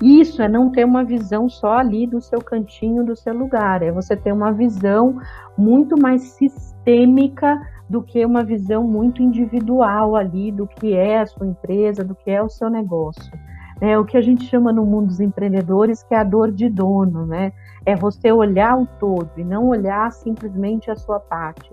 Isso 0.00 0.40
é 0.40 0.48
não 0.48 0.70
ter 0.70 0.84
uma 0.84 1.04
visão 1.04 1.48
só 1.48 1.78
ali 1.78 2.06
do 2.06 2.20
seu 2.20 2.40
cantinho, 2.40 3.04
do 3.04 3.16
seu 3.16 3.36
lugar, 3.36 3.82
é 3.82 3.90
você 3.90 4.16
ter 4.16 4.32
uma 4.32 4.52
visão 4.52 5.20
muito 5.56 6.00
mais 6.00 6.22
sistêmica 6.22 7.60
do 7.88 8.02
que 8.02 8.24
uma 8.24 8.44
visão 8.44 8.84
muito 8.84 9.22
individual 9.22 10.14
ali 10.14 10.52
do 10.52 10.66
que 10.66 10.94
é 10.94 11.20
a 11.20 11.26
sua 11.26 11.46
empresa, 11.46 12.04
do 12.04 12.14
que 12.14 12.30
é 12.30 12.40
o 12.40 12.48
seu 12.48 12.70
negócio. 12.70 13.32
É 13.80 13.98
o 13.98 14.04
que 14.04 14.16
a 14.16 14.20
gente 14.20 14.44
chama 14.44 14.72
no 14.72 14.84
mundo 14.84 15.06
dos 15.06 15.20
empreendedores 15.20 16.02
que 16.02 16.14
é 16.14 16.18
a 16.18 16.24
dor 16.24 16.52
de 16.52 16.68
dono, 16.68 17.26
né? 17.26 17.52
É 17.86 17.96
você 17.96 18.30
olhar 18.30 18.76
o 18.76 18.86
todo 18.86 19.30
e 19.36 19.44
não 19.44 19.68
olhar 19.68 20.10
simplesmente 20.12 20.90
a 20.90 20.96
sua 20.96 21.18
parte. 21.18 21.70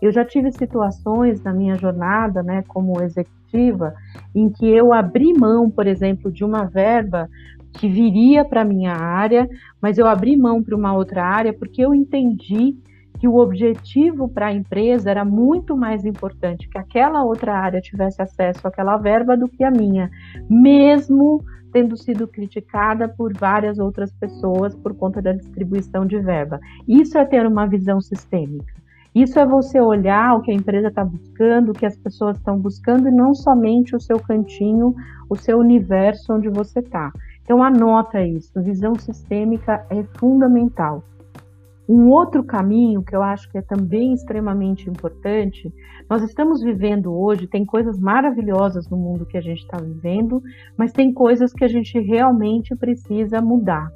Eu 0.00 0.12
já 0.12 0.24
tive 0.24 0.52
situações 0.52 1.42
na 1.42 1.52
minha 1.52 1.74
jornada, 1.74 2.42
né, 2.42 2.62
como 2.68 3.00
executiva, 3.02 3.94
em 4.34 4.50
que 4.50 4.68
eu 4.68 4.92
abri 4.92 5.32
mão, 5.32 5.70
por 5.70 5.86
exemplo, 5.86 6.30
de 6.30 6.44
uma 6.44 6.64
verba 6.64 7.28
que 7.76 7.88
viria 7.88 8.44
para 8.44 8.64
minha 8.64 8.92
área, 8.92 9.48
mas 9.80 9.98
eu 9.98 10.06
abri 10.06 10.36
mão 10.36 10.62
para 10.62 10.76
uma 10.76 10.94
outra 10.94 11.24
área 11.24 11.52
porque 11.52 11.82
eu 11.82 11.94
entendi 11.94 12.76
que 13.18 13.28
o 13.28 13.36
objetivo 13.36 14.28
para 14.28 14.48
a 14.48 14.52
empresa 14.52 15.10
era 15.10 15.24
muito 15.24 15.76
mais 15.76 16.04
importante 16.04 16.68
que 16.68 16.78
aquela 16.78 17.24
outra 17.24 17.54
área 17.54 17.80
tivesse 17.80 18.20
acesso 18.20 18.66
àquela 18.66 18.96
verba 18.96 19.36
do 19.36 19.48
que 19.48 19.64
a 19.64 19.70
minha, 19.70 20.10
mesmo 20.50 21.42
tendo 21.72 21.96
sido 21.96 22.26
criticada 22.26 23.08
por 23.08 23.32
várias 23.34 23.78
outras 23.78 24.12
pessoas 24.12 24.74
por 24.74 24.94
conta 24.94 25.20
da 25.20 25.32
distribuição 25.32 26.06
de 26.06 26.18
verba. 26.18 26.58
Isso 26.86 27.18
é 27.18 27.24
ter 27.24 27.46
uma 27.46 27.66
visão 27.66 28.00
sistêmica. 28.00 28.74
Isso 29.14 29.38
é 29.38 29.46
você 29.46 29.80
olhar 29.80 30.36
o 30.36 30.42
que 30.42 30.50
a 30.50 30.54
empresa 30.54 30.88
está 30.88 31.02
buscando, 31.02 31.70
o 31.70 31.74
que 31.74 31.86
as 31.86 31.96
pessoas 31.96 32.36
estão 32.36 32.58
buscando, 32.58 33.08
e 33.08 33.10
não 33.10 33.34
somente 33.34 33.96
o 33.96 34.00
seu 34.00 34.20
cantinho, 34.20 34.94
o 35.28 35.34
seu 35.34 35.58
universo 35.58 36.34
onde 36.34 36.50
você 36.50 36.80
está. 36.80 37.10
Então, 37.46 37.62
anota 37.62 38.20
isso. 38.24 38.60
Visão 38.60 38.96
sistêmica 38.96 39.86
é 39.88 40.02
fundamental. 40.18 41.04
Um 41.88 42.08
outro 42.08 42.42
caminho 42.42 43.04
que 43.04 43.14
eu 43.14 43.22
acho 43.22 43.48
que 43.48 43.58
é 43.58 43.62
também 43.62 44.12
extremamente 44.12 44.90
importante, 44.90 45.72
nós 46.10 46.24
estamos 46.24 46.60
vivendo 46.60 47.16
hoje, 47.16 47.46
tem 47.46 47.64
coisas 47.64 48.00
maravilhosas 48.00 48.88
no 48.88 48.96
mundo 48.96 49.24
que 49.24 49.38
a 49.38 49.40
gente 49.40 49.60
está 49.60 49.76
vivendo, 49.76 50.42
mas 50.76 50.92
tem 50.92 51.12
coisas 51.12 51.52
que 51.52 51.64
a 51.64 51.68
gente 51.68 51.96
realmente 52.00 52.74
precisa 52.74 53.40
mudar. 53.40 53.92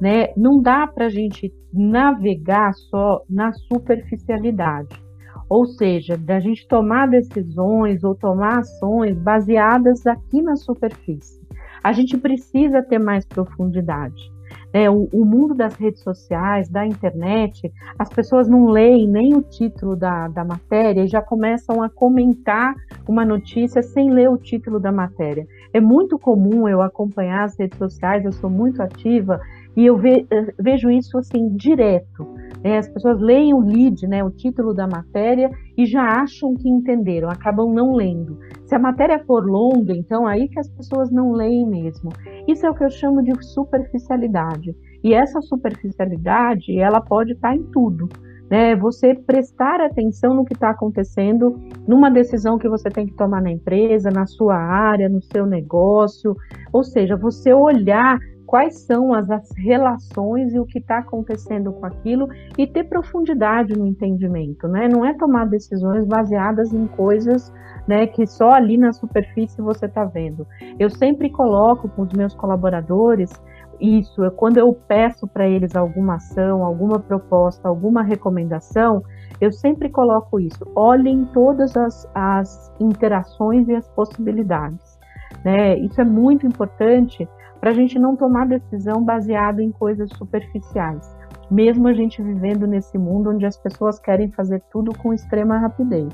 Né? 0.00 0.28
Não 0.36 0.62
dá 0.62 0.86
para 0.86 1.06
a 1.06 1.10
gente 1.10 1.52
navegar 1.72 2.72
só 2.74 3.24
na 3.28 3.52
superficialidade, 3.52 5.02
ou 5.48 5.66
seja, 5.66 6.16
da 6.16 6.38
gente 6.38 6.68
tomar 6.68 7.08
decisões 7.08 8.04
ou 8.04 8.14
tomar 8.14 8.60
ações 8.60 9.18
baseadas 9.18 10.06
aqui 10.06 10.40
na 10.40 10.54
superfície. 10.54 11.41
A 11.82 11.92
gente 11.92 12.16
precisa 12.16 12.82
ter 12.82 12.98
mais 12.98 13.24
profundidade. 13.24 14.32
É, 14.72 14.88
o, 14.90 15.08
o, 15.12 15.24
mundo 15.24 15.54
das 15.54 15.74
redes 15.74 16.02
sociais, 16.02 16.68
da 16.68 16.86
internet, 16.86 17.70
as 17.98 18.08
pessoas 18.08 18.48
não 18.48 18.66
leem 18.66 19.06
nem 19.06 19.34
o 19.34 19.42
título 19.42 19.94
da, 19.94 20.28
da 20.28 20.44
matéria 20.44 21.02
e 21.02 21.08
já 21.08 21.20
começam 21.20 21.82
a 21.82 21.90
comentar 21.90 22.74
uma 23.06 23.24
notícia 23.24 23.82
sem 23.82 24.10
ler 24.10 24.30
o 24.30 24.38
título 24.38 24.80
da 24.80 24.90
matéria. 24.90 25.46
É 25.72 25.80
muito 25.80 26.18
comum 26.18 26.68
eu 26.68 26.80
acompanhar 26.80 27.44
as 27.44 27.58
redes 27.58 27.78
sociais, 27.78 28.24
eu 28.24 28.32
sou 28.32 28.48
muito 28.48 28.82
ativa 28.82 29.40
e 29.76 29.86
eu 29.86 29.96
ve, 29.96 30.26
eh, 30.30 30.54
vejo 30.58 30.90
isso 30.90 31.18
assim 31.18 31.54
direto. 31.54 32.26
Né? 32.62 32.78
As 32.78 32.88
pessoas 32.88 33.20
leem 33.20 33.52
o 33.52 33.60
lead, 33.60 34.06
né, 34.06 34.22
o 34.22 34.30
título 34.30 34.72
da 34.72 34.86
matéria, 34.86 35.50
e 35.76 35.84
já 35.86 36.02
acham 36.02 36.54
que 36.54 36.68
entenderam, 36.68 37.28
acabam 37.28 37.72
não 37.72 37.94
lendo. 37.94 38.38
Se 38.72 38.76
a 38.76 38.78
matéria 38.78 39.22
for 39.26 39.44
longa, 39.44 39.94
então 39.94 40.26
aí 40.26 40.48
que 40.48 40.58
as 40.58 40.66
pessoas 40.66 41.10
não 41.10 41.32
leem 41.32 41.68
mesmo. 41.68 42.10
Isso 42.48 42.64
é 42.64 42.70
o 42.70 42.74
que 42.74 42.82
eu 42.82 42.88
chamo 42.88 43.22
de 43.22 43.30
superficialidade. 43.44 44.74
E 45.04 45.12
essa 45.12 45.42
superficialidade, 45.42 46.80
ela 46.80 46.98
pode 46.98 47.32
estar 47.32 47.54
em 47.54 47.64
tudo. 47.64 48.08
Né? 48.50 48.74
Você 48.76 49.14
prestar 49.14 49.78
atenção 49.82 50.32
no 50.32 50.46
que 50.46 50.54
está 50.54 50.70
acontecendo 50.70 51.60
numa 51.86 52.10
decisão 52.10 52.56
que 52.56 52.66
você 52.66 52.88
tem 52.88 53.04
que 53.04 53.12
tomar 53.12 53.42
na 53.42 53.50
empresa, 53.50 54.10
na 54.10 54.24
sua 54.24 54.56
área, 54.56 55.06
no 55.06 55.20
seu 55.20 55.44
negócio. 55.44 56.34
Ou 56.72 56.82
seja, 56.82 57.14
você 57.14 57.52
olhar 57.52 58.18
quais 58.52 58.80
são 58.80 59.14
as, 59.14 59.30
as 59.30 59.50
relações 59.56 60.52
e 60.52 60.58
o 60.58 60.66
que 60.66 60.78
está 60.78 60.98
acontecendo 60.98 61.72
com 61.72 61.86
aquilo 61.86 62.28
e 62.58 62.66
ter 62.66 62.84
profundidade 62.84 63.72
no 63.72 63.86
entendimento, 63.86 64.68
né? 64.68 64.86
Não 64.88 65.06
é 65.06 65.14
tomar 65.14 65.46
decisões 65.46 66.04
baseadas 66.04 66.70
em 66.70 66.86
coisas 66.86 67.50
né, 67.88 68.06
que 68.06 68.26
só 68.26 68.50
ali 68.50 68.76
na 68.76 68.92
superfície 68.92 69.62
você 69.62 69.86
está 69.86 70.04
vendo. 70.04 70.46
Eu 70.78 70.90
sempre 70.90 71.30
coloco 71.30 71.88
com 71.88 72.02
os 72.02 72.12
meus 72.12 72.34
colaboradores 72.34 73.32
isso, 73.80 74.30
quando 74.32 74.58
eu 74.58 74.74
peço 74.86 75.26
para 75.26 75.48
eles 75.48 75.74
alguma 75.74 76.16
ação, 76.16 76.62
alguma 76.62 77.00
proposta, 77.00 77.66
alguma 77.66 78.02
recomendação, 78.02 79.02
eu 79.40 79.50
sempre 79.50 79.88
coloco 79.88 80.38
isso. 80.38 80.62
Olhem 80.76 81.24
todas 81.32 81.74
as, 81.74 82.06
as 82.14 82.70
interações 82.78 83.66
e 83.68 83.74
as 83.74 83.88
possibilidades. 83.88 85.00
Né? 85.42 85.78
Isso 85.78 86.02
é 86.02 86.04
muito 86.04 86.46
importante 86.46 87.26
para 87.62 87.70
a 87.70 87.74
gente 87.74 87.96
não 87.96 88.16
tomar 88.16 88.48
decisão 88.48 89.04
baseada 89.04 89.62
em 89.62 89.70
coisas 89.70 90.10
superficiais, 90.18 91.16
mesmo 91.48 91.86
a 91.86 91.92
gente 91.92 92.20
vivendo 92.20 92.66
nesse 92.66 92.98
mundo 92.98 93.30
onde 93.30 93.46
as 93.46 93.56
pessoas 93.56 94.00
querem 94.00 94.32
fazer 94.32 94.60
tudo 94.72 94.92
com 94.98 95.14
extrema 95.14 95.58
rapidez. 95.58 96.12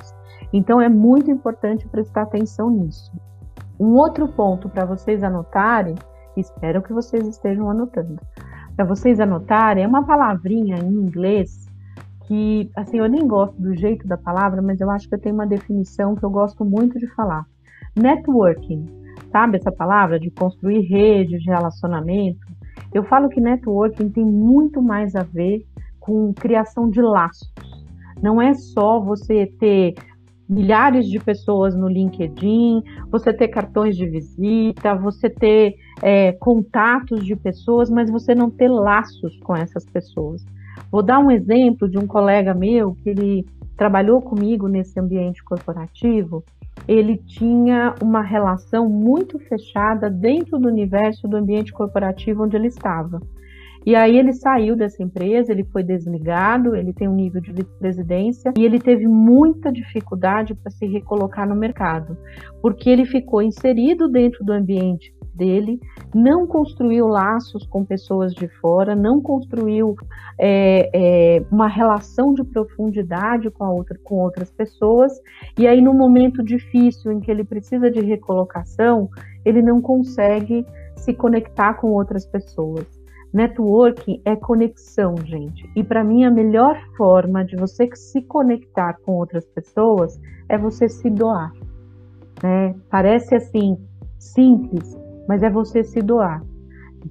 Então 0.53 0.79
é 0.79 0.91
muito 0.91 1.31
importante 1.31 1.89
prestar 1.89 2.23
atenção 2.25 2.69
nisso. 2.69 3.11
Um 3.81 3.95
outro 3.95 4.29
ponto 4.29 4.69
para 4.69 4.85
vocês 4.85 5.23
anotarem, 5.23 5.95
espero 6.37 6.83
que 6.83 6.93
vocês 6.93 7.27
estejam 7.27 7.71
anotando. 7.71 8.21
Para 8.77 8.85
vocês 8.85 9.19
anotarem, 9.19 9.85
é 9.85 9.89
uma 9.89 10.05
palavrinha 10.05 10.77
em 10.77 10.93
inglês 10.93 11.67
que, 12.27 12.71
assim, 12.77 12.99
eu 12.99 13.09
nem 13.09 13.27
gosto 13.27 13.59
do 13.59 13.75
jeito 13.75 14.07
da 14.07 14.19
palavra, 14.19 14.61
mas 14.61 14.83
eu 14.83 14.91
acho 14.91 15.09
que 15.09 15.17
tem 15.17 15.33
uma 15.33 15.47
definição 15.47 16.15
que 16.15 16.25
eu 16.25 16.31
gosto 16.31 16.63
muito 16.63 16.99
de 16.99 17.07
falar. 17.15 17.47
Networking 17.97 18.98
sabe 19.31 19.57
essa 19.57 19.73
palavra 19.73 20.19
de 20.19 20.31
construir 20.31 20.81
redes 20.81 21.43
de 21.43 21.51
relacionamento? 21.51 22.41
Eu 22.93 23.05
falo 23.05 23.29
que 23.29 23.41
networking 23.41 24.09
tem 24.11 24.25
muito 24.25 24.81
mais 24.81 25.15
a 25.15 25.23
ver 25.23 25.65
com 25.99 26.33
criação 26.33 26.89
de 26.89 27.01
laços. 27.03 27.53
Não 28.23 28.41
é 28.41 28.55
só 28.55 28.99
você 28.99 29.47
ter 29.59 29.95
milhares 30.49 31.07
de 31.07 31.21
pessoas 31.21 31.77
no 31.77 31.89
LinkedIn, 31.89 32.83
você 33.11 33.33
ter 33.33 33.49
cartões 33.49 33.97
de 33.97 34.07
visita, 34.07 34.95
você 34.95 35.29
ter 35.29 35.75
é, 36.03 36.33
contatos 36.33 37.25
de 37.25 37.37
pessoas, 37.37 37.91
mas 37.91 38.11
você 38.11 38.35
não 38.35 38.51
ter 38.51 38.69
laços 38.69 39.39
com 39.41 39.55
essas 39.55 39.85
pessoas. 39.85 40.45
Vou 40.91 41.03
dar 41.03 41.19
um 41.19 41.31
exemplo 41.31 41.89
de 41.89 41.99
um 41.99 42.07
colega 42.07 42.55
meu 42.55 42.95
que 42.95 43.11
ele 43.11 43.47
trabalhou 43.77 44.23
comigo 44.23 44.67
nesse 44.67 44.99
ambiente 44.99 45.45
corporativo 45.45 46.43
ele 46.89 47.19
tinha 47.19 47.95
uma 48.03 48.23
relação 48.23 48.89
muito 48.89 49.39
fechada 49.39 50.09
dentro 50.09 50.59
do 50.59 50.69
universo 50.69 51.29
do 51.29 51.37
ambiente 51.37 51.71
corporativo 51.71 52.45
onde 52.45 52.57
ele 52.57 52.69
estava. 52.69 53.21
E 53.89 53.97
aí 53.97 54.19
ele 54.19 54.35
saiu 54.35 54.77
dessa 54.77 55.03
empresa, 55.03 55.51
ele 55.51 55.65
foi 55.65 55.83
desligado, 55.83 56.77
ele 56.77 56.93
tem 56.93 57.09
um 57.09 57.15
nível 57.15 57.41
de 57.41 57.51
vice-presidência 57.51 58.53
e 58.55 58.63
ele 58.63 58.79
teve 58.79 59.09
muita 59.09 59.73
dificuldade 59.73 60.55
para 60.55 60.71
se 60.71 60.85
recolocar 60.85 61.49
no 61.49 61.57
mercado, 61.57 62.15
porque 62.61 62.91
ele 62.91 63.07
ficou 63.07 63.41
inserido 63.41 64.07
dentro 64.07 64.45
do 64.45 64.53
ambiente 64.53 65.11
dele, 65.35 65.81
não 66.15 66.47
construiu 66.47 67.09
laços 67.09 67.67
com 67.67 67.83
pessoas 67.83 68.35
de 68.35 68.47
fora, 68.61 68.95
não 68.95 69.23
construiu 69.23 69.97
é, 70.39 70.91
é, 71.39 71.43
uma 71.51 71.67
relação 71.67 72.35
de 72.35 72.45
profundidade 72.45 73.51
com, 73.51 73.65
outra, 73.69 73.99
com 74.05 74.17
outras 74.17 74.51
pessoas, 74.51 75.13
e 75.59 75.67
aí 75.67 75.81
no 75.81 75.95
momento 75.95 76.43
difícil 76.43 77.11
em 77.11 77.21
que 77.21 77.31
ele 77.31 77.43
precisa 77.43 77.91
de 77.91 78.01
recolocação, 78.01 79.09
ele 79.47 79.63
não 79.63 79.81
consegue 79.81 80.67
se 80.95 81.15
conectar 81.15 81.73
com 81.73 81.93
outras 81.93 82.27
pessoas. 82.27 82.98
Networking 83.33 84.23
é 84.25 84.35
conexão, 84.35 85.15
gente. 85.25 85.71
E 85.77 85.85
para 85.85 86.03
mim 86.03 86.25
a 86.25 86.31
melhor 86.31 86.79
forma 86.97 87.45
de 87.45 87.57
você 87.57 87.89
se 87.95 88.23
conectar 88.23 88.95
com 89.05 89.13
outras 89.13 89.47
pessoas 89.47 90.19
é 90.49 90.57
você 90.57 90.89
se 90.89 91.11
doar. 91.11 91.53
Né? 92.43 92.75
Parece 92.91 93.35
assim 93.35 93.77
simples, 94.19 94.97
mas 95.29 95.43
é 95.43 95.51
você 95.51 95.85
se 95.85 96.01
doar. 96.01 96.43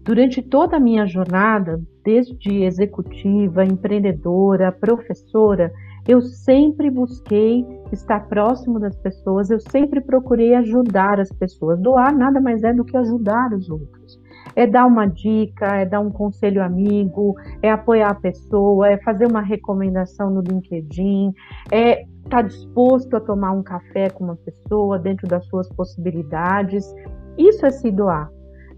Durante 0.04 0.42
toda 0.42 0.78
a 0.78 0.80
minha 0.80 1.06
jornada, 1.06 1.82
desde 2.04 2.64
executiva, 2.64 3.64
empreendedora, 3.64 4.72
professora, 4.72 5.72
eu 6.08 6.22
sempre 6.22 6.90
busquei 6.90 7.66
estar 7.92 8.28
próximo 8.28 8.80
das 8.80 8.96
pessoas, 8.96 9.50
eu 9.50 9.60
sempre 9.60 10.02
procurei 10.02 10.56
ajudar 10.56 11.20
as 11.20 11.30
pessoas. 11.30 11.80
Doar 11.80 12.16
nada 12.16 12.40
mais 12.40 12.64
é 12.64 12.74
do 12.74 12.86
que 12.86 12.96
ajudar 12.96 13.54
os 13.54 13.70
outros. 13.70 14.20
É 14.58 14.66
dar 14.66 14.88
uma 14.88 15.06
dica, 15.06 15.68
é 15.68 15.86
dar 15.86 16.00
um 16.00 16.10
conselho 16.10 16.64
amigo, 16.64 17.36
é 17.62 17.70
apoiar 17.70 18.10
a 18.10 18.16
pessoa, 18.16 18.90
é 18.90 18.98
fazer 18.98 19.28
uma 19.28 19.42
recomendação 19.42 20.32
no 20.32 20.42
LinkedIn, 20.42 21.32
é 21.72 22.02
estar 22.02 22.10
tá 22.30 22.42
disposto 22.42 23.16
a 23.16 23.20
tomar 23.20 23.52
um 23.52 23.62
café 23.62 24.10
com 24.10 24.24
uma 24.24 24.36
pessoa 24.36 24.98
dentro 24.98 25.28
das 25.28 25.46
suas 25.46 25.70
possibilidades. 25.70 26.92
Isso 27.38 27.68
é 27.68 27.70
se 27.70 27.92
doar. 27.92 28.32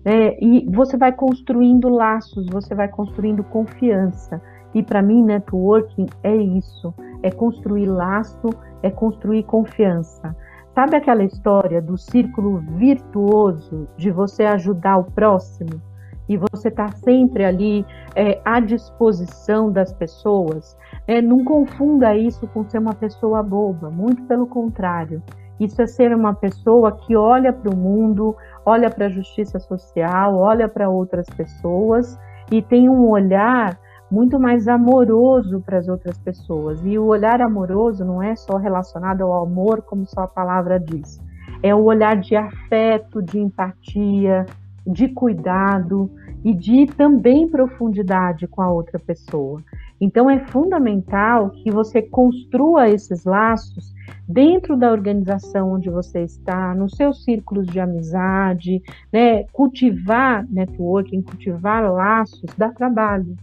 Né? 0.04 0.38
E 0.42 0.68
você 0.70 0.98
vai 0.98 1.14
construindo 1.14 1.88
laços, 1.88 2.46
você 2.52 2.76
vai 2.76 2.90
construindo 2.90 3.42
confiança. 3.46 4.42
E 4.74 4.84
para 4.84 5.02
mim, 5.02 5.24
networking 5.24 6.08
é 6.24 6.36
isso: 6.36 6.94
é 7.24 7.32
construir 7.32 7.86
laço, 7.86 8.50
é 8.84 8.90
construir 8.90 9.44
confiança. 9.44 10.36
Sabe 10.74 10.96
aquela 10.96 11.24
história 11.24 11.82
do 11.82 11.98
círculo 11.98 12.60
virtuoso 12.78 13.88
de 13.98 14.12
você 14.12 14.44
ajudar 14.44 14.98
o 14.98 15.04
próximo? 15.04 15.82
E 16.28 16.38
você 16.38 16.68
está 16.68 16.88
sempre 16.90 17.44
ali 17.44 17.84
é, 18.16 18.40
à 18.46 18.60
disposição 18.60 19.72
das 19.72 19.92
pessoas? 19.92 20.78
É, 21.08 21.22
não 21.22 21.44
confunda 21.44 22.16
isso 22.16 22.48
com 22.48 22.64
ser 22.70 22.78
uma 22.78 22.94
pessoa 22.94 23.42
boba, 23.42 23.90
muito 23.90 24.24
pelo 24.24 24.46
contrário. 24.46 25.24
Isso 25.60 25.82
é 25.82 25.88
ser 25.88 26.16
uma 26.16 26.34
pessoa 26.34 26.92
que 26.92 27.16
olha 27.16 27.52
para 27.52 27.74
o 27.74 27.76
mundo, 27.76 28.36
olha 28.66 28.90
para 28.90 29.08
a 29.08 29.10
justiça 29.10 29.60
social, 29.60 30.38
olha 30.38 30.70
para 30.70 30.88
outras 30.88 31.26
pessoas 31.36 32.18
e 32.52 32.62
tem 32.62 32.88
um 32.88 33.10
olhar 33.10 33.78
muito 34.12 34.40
mais 34.40 34.68
amoroso 34.68 35.62
para 35.62 35.78
as 35.78 35.88
outras 35.88 36.18
pessoas. 36.18 36.84
E 36.84 36.98
o 36.98 37.06
olhar 37.06 37.42
amoroso 37.42 38.04
não 38.04 38.22
é 38.22 38.36
só 38.36 38.58
relacionado 38.58 39.22
ao 39.22 39.44
amor, 39.44 39.82
como 39.82 40.06
só 40.06 40.22
a 40.22 40.28
palavra 40.28 40.80
diz. 40.80 41.22
É 41.62 41.74
o 41.76 41.84
olhar 41.84 42.16
de 42.18 42.36
afeto, 42.36 43.22
de 43.22 43.40
empatia, 43.40 44.46
de 44.86 45.10
cuidado 45.10 46.10
e 46.44 46.54
de 46.54 46.88
também 46.88 47.48
profundidade 47.48 48.48
com 48.48 48.62
a 48.62 48.72
outra 48.72 48.98
pessoa. 48.98 49.62
Então 50.00 50.30
é 50.30 50.40
fundamental 50.48 51.50
que 51.50 51.70
você 51.70 52.02
construa 52.02 52.90
esses 52.90 53.26
laços 53.26 53.94
dentro 54.28 54.78
da 54.78 54.92
organização 54.92 55.74
onde 55.74 55.90
você 55.90 56.24
está, 56.24 56.74
nos 56.74 56.94
seus 56.94 57.24
círculos 57.24 57.68
de 57.68 57.80
amizade, 57.80 58.82
né? 59.12 59.44
cultivar 59.52 60.46
networking, 60.50 61.22
cultivar 61.22 61.92
laços, 61.92 62.50
dá 62.58 62.70
trabalho. 62.70 63.36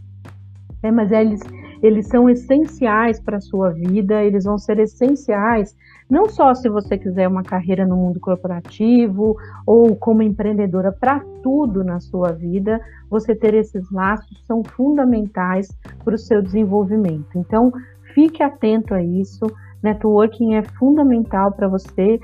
É, 0.87 0.91
mas 0.91 1.11
eles, 1.11 1.41
eles 1.83 2.07
são 2.07 2.29
essenciais 2.29 3.21
para 3.21 3.39
a 3.39 3.41
sua 3.41 3.71
vida, 3.71 4.23
eles 4.23 4.45
vão 4.45 4.59
ser 4.59 4.79
essenciais 4.79 5.75
não 6.09 6.29
só 6.29 6.55
se 6.55 6.69
você 6.69 6.97
quiser 6.97 7.27
uma 7.27 7.43
carreira 7.43 7.85
no 7.85 7.97
mundo 7.97 8.21
corporativo 8.21 9.37
ou 9.67 9.97
como 9.97 10.23
empreendedora, 10.23 10.93
para 10.93 11.21
tudo 11.43 11.83
na 11.83 11.99
sua 11.99 12.31
vida, 12.31 12.81
você 13.11 13.35
ter 13.35 13.55
esses 13.55 13.91
laços 13.91 14.45
são 14.47 14.63
fundamentais 14.63 15.69
para 16.05 16.15
o 16.15 16.19
seu 16.19 16.41
desenvolvimento. 16.41 17.37
Então, 17.37 17.73
fique 18.15 18.41
atento 18.43 18.95
a 18.95 19.03
isso. 19.03 19.47
Networking 19.83 20.55
é 20.55 20.63
fundamental 20.63 21.53
para 21.53 21.67
você 21.67 22.21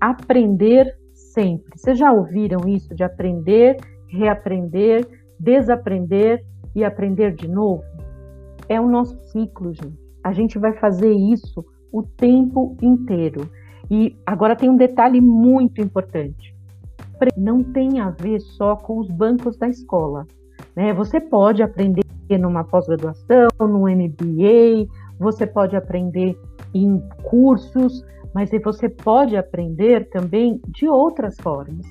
aprender 0.00 0.94
sempre. 1.12 1.78
Vocês 1.78 1.98
já 1.98 2.10
ouviram 2.10 2.66
isso 2.66 2.94
de 2.94 3.04
aprender, 3.04 3.76
reaprender, 4.08 5.06
desaprender 5.38 6.42
e 6.74 6.82
aprender 6.84 7.34
de 7.34 7.48
novo? 7.48 7.82
É 8.70 8.80
o 8.80 8.88
nosso 8.88 9.18
ciclo, 9.32 9.74
gente. 9.74 9.98
A 10.22 10.32
gente 10.32 10.56
vai 10.56 10.72
fazer 10.74 11.12
isso 11.12 11.66
o 11.90 12.04
tempo 12.04 12.76
inteiro. 12.80 13.50
E 13.90 14.16
agora 14.24 14.54
tem 14.54 14.70
um 14.70 14.76
detalhe 14.76 15.20
muito 15.20 15.80
importante. 15.80 16.54
Não 17.36 17.64
tem 17.64 17.98
a 17.98 18.10
ver 18.10 18.38
só 18.38 18.76
com 18.76 19.00
os 19.00 19.10
bancos 19.10 19.56
da 19.56 19.68
escola. 19.68 20.24
Né? 20.76 20.94
Você 20.94 21.20
pode 21.20 21.64
aprender 21.64 22.04
numa 22.38 22.62
pós-graduação, 22.62 23.48
no 23.58 23.88
MBA, 23.88 24.86
você 25.18 25.44
pode 25.48 25.74
aprender 25.74 26.38
em 26.72 27.02
cursos, 27.24 28.04
mas 28.32 28.50
você 28.62 28.88
pode 28.88 29.36
aprender 29.36 30.08
também 30.10 30.60
de 30.68 30.88
outras 30.88 31.36
formas. 31.40 31.84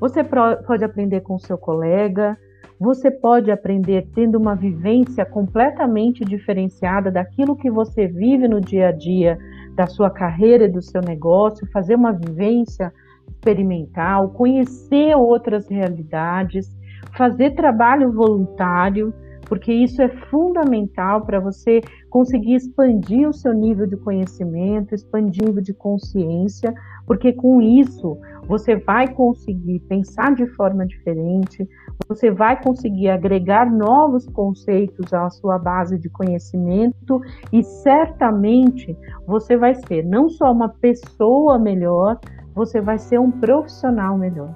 Você 0.00 0.24
pode 0.24 0.84
aprender 0.84 1.20
com 1.20 1.38
seu 1.38 1.56
colega, 1.56 2.36
você 2.78 3.10
pode 3.10 3.50
aprender 3.50 4.08
tendo 4.14 4.36
uma 4.36 4.54
vivência 4.54 5.24
completamente 5.24 6.24
diferenciada 6.24 7.10
daquilo 7.10 7.56
que 7.56 7.70
você 7.70 8.06
vive 8.06 8.48
no 8.48 8.60
dia 8.60 8.88
a 8.88 8.92
dia 8.92 9.38
da 9.74 9.86
sua 9.86 10.10
carreira 10.10 10.64
e 10.64 10.72
do 10.72 10.82
seu 10.82 11.00
negócio, 11.00 11.68
fazer 11.72 11.94
uma 11.94 12.12
vivência 12.12 12.92
experimental, 13.28 14.30
conhecer 14.30 15.16
outras 15.16 15.68
realidades, 15.68 16.74
fazer 17.16 17.50
trabalho 17.54 18.12
voluntário, 18.12 19.14
porque 19.46 19.72
isso 19.72 20.00
é 20.00 20.08
fundamental 20.08 21.24
para 21.24 21.40
você 21.40 21.80
conseguir 22.10 22.54
expandir 22.54 23.28
o 23.28 23.32
seu 23.32 23.52
nível 23.52 23.86
de 23.86 23.96
conhecimento, 23.96 24.94
expandir 24.94 25.44
o 25.44 25.46
nível 25.48 25.62
de 25.62 25.74
consciência, 25.74 26.74
porque 27.06 27.32
com 27.32 27.60
isso 27.60 28.18
você 28.46 28.76
vai 28.76 29.08
conseguir 29.08 29.80
pensar 29.80 30.34
de 30.34 30.46
forma 30.48 30.86
diferente, 30.86 31.68
você 32.08 32.30
vai 32.30 32.60
conseguir 32.62 33.08
agregar 33.08 33.70
novos 33.70 34.26
conceitos 34.26 35.12
à 35.12 35.30
sua 35.30 35.58
base 35.58 35.98
de 35.98 36.08
conhecimento 36.08 37.20
e 37.52 37.62
certamente 37.62 38.96
você 39.26 39.56
vai 39.56 39.74
ser 39.74 40.04
não 40.04 40.28
só 40.28 40.52
uma 40.52 40.68
pessoa 40.68 41.58
melhor, 41.58 42.18
você 42.54 42.80
vai 42.80 42.98
ser 42.98 43.18
um 43.18 43.30
profissional 43.30 44.16
melhor. 44.16 44.52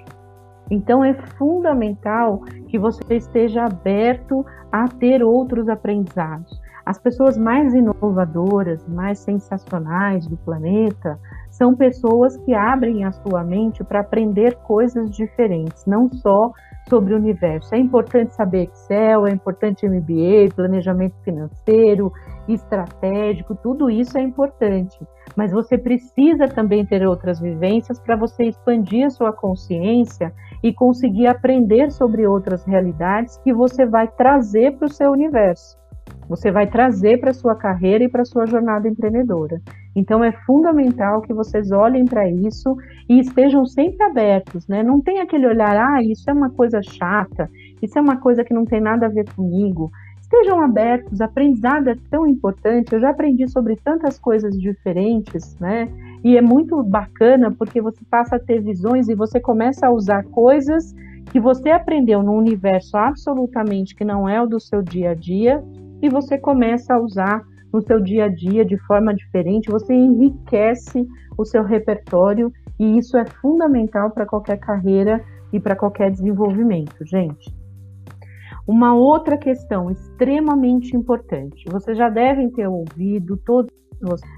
Então 0.70 1.04
é 1.04 1.14
fundamental 1.14 2.40
que 2.68 2.78
você 2.78 3.16
esteja 3.16 3.64
aberto 3.64 4.44
a 4.70 4.86
ter 4.88 5.22
outros 5.22 5.68
aprendizados. 5.68 6.60
As 6.84 6.98
pessoas 6.98 7.36
mais 7.36 7.74
inovadoras, 7.74 8.86
mais 8.88 9.18
sensacionais 9.18 10.26
do 10.26 10.38
planeta, 10.38 11.18
são 11.50 11.74
pessoas 11.74 12.36
que 12.38 12.54
abrem 12.54 13.04
a 13.04 13.12
sua 13.12 13.44
mente 13.44 13.84
para 13.84 14.00
aprender 14.00 14.56
coisas 14.62 15.10
diferentes, 15.10 15.84
não 15.84 16.08
só 16.08 16.50
sobre 16.88 17.14
o 17.14 17.16
universo. 17.16 17.74
É 17.74 17.78
importante 17.78 18.34
saber 18.34 18.64
Excel, 18.64 19.26
é 19.26 19.30
importante 19.30 19.88
MBA, 19.88 20.54
planejamento 20.54 21.14
financeiro, 21.22 22.12
estratégico, 22.48 23.54
tudo 23.54 23.90
isso 23.90 24.16
é 24.16 24.22
importante. 24.22 24.98
Mas 25.36 25.52
você 25.52 25.76
precisa 25.76 26.48
também 26.48 26.84
ter 26.84 27.06
outras 27.06 27.40
vivências 27.40 27.98
para 27.98 28.16
você 28.16 28.44
expandir 28.44 29.06
a 29.06 29.10
sua 29.10 29.32
consciência 29.32 30.32
e 30.62 30.72
conseguir 30.72 31.26
aprender 31.26 31.90
sobre 31.92 32.26
outras 32.26 32.64
realidades 32.64 33.36
que 33.38 33.52
você 33.52 33.86
vai 33.86 34.08
trazer 34.08 34.76
para 34.76 34.86
o 34.86 34.92
seu 34.92 35.12
universo. 35.12 35.78
Você 36.28 36.50
vai 36.50 36.66
trazer 36.66 37.20
para 37.20 37.30
a 37.30 37.34
sua 37.34 37.54
carreira 37.54 38.04
e 38.04 38.08
para 38.08 38.22
a 38.22 38.26
sua 38.26 38.46
jornada 38.46 38.88
empreendedora. 38.88 39.60
Então 39.98 40.22
é 40.22 40.30
fundamental 40.30 41.20
que 41.20 41.34
vocês 41.34 41.72
olhem 41.72 42.04
para 42.04 42.30
isso 42.30 42.76
e 43.08 43.18
estejam 43.18 43.66
sempre 43.66 44.02
abertos, 44.04 44.68
né? 44.68 44.82
Não 44.82 45.00
tem 45.00 45.20
aquele 45.20 45.46
olhar, 45.46 45.76
ah, 45.76 46.02
isso 46.02 46.30
é 46.30 46.32
uma 46.32 46.50
coisa 46.50 46.80
chata, 46.80 47.50
isso 47.82 47.98
é 47.98 48.00
uma 48.00 48.16
coisa 48.16 48.44
que 48.44 48.54
não 48.54 48.64
tem 48.64 48.80
nada 48.80 49.06
a 49.06 49.08
ver 49.08 49.28
comigo. 49.34 49.90
Estejam 50.20 50.60
abertos, 50.60 51.20
aprendizado 51.20 51.88
é 51.88 51.96
tão 52.10 52.26
importante. 52.26 52.92
Eu 52.92 53.00
já 53.00 53.10
aprendi 53.10 53.48
sobre 53.48 53.76
tantas 53.76 54.18
coisas 54.18 54.56
diferentes, 54.60 55.58
né? 55.58 55.88
E 56.22 56.36
é 56.36 56.42
muito 56.42 56.80
bacana 56.82 57.50
porque 57.50 57.80
você 57.80 58.04
passa 58.08 58.36
a 58.36 58.38
ter 58.38 58.60
visões 58.60 59.08
e 59.08 59.14
você 59.14 59.40
começa 59.40 59.86
a 59.86 59.90
usar 59.90 60.22
coisas 60.24 60.94
que 61.32 61.40
você 61.40 61.70
aprendeu 61.70 62.22
num 62.22 62.36
universo 62.36 62.96
absolutamente 62.96 63.96
que 63.96 64.04
não 64.04 64.28
é 64.28 64.40
o 64.40 64.46
do 64.46 64.60
seu 64.60 64.80
dia 64.80 65.10
a 65.10 65.14
dia 65.14 65.62
e 66.00 66.08
você 66.08 66.38
começa 66.38 66.94
a 66.94 67.00
usar 67.00 67.42
no 67.72 67.82
seu 67.82 68.00
dia 68.00 68.26
a 68.26 68.28
dia 68.28 68.64
de 68.64 68.76
forma 68.86 69.14
diferente, 69.14 69.70
você 69.70 69.92
enriquece 69.92 71.06
o 71.36 71.44
seu 71.44 71.62
repertório 71.62 72.52
e 72.78 72.98
isso 72.98 73.16
é 73.16 73.24
fundamental 73.26 74.10
para 74.10 74.26
qualquer 74.26 74.58
carreira 74.58 75.24
e 75.52 75.60
para 75.60 75.76
qualquer 75.76 76.10
desenvolvimento, 76.10 77.04
gente. 77.04 77.54
Uma 78.66 78.94
outra 78.94 79.36
questão 79.36 79.90
extremamente 79.90 80.94
importante, 80.94 81.64
vocês 81.70 81.96
já 81.96 82.08
devem 82.08 82.50
ter 82.50 82.68
ouvido, 82.68 83.36
todos 83.38 83.70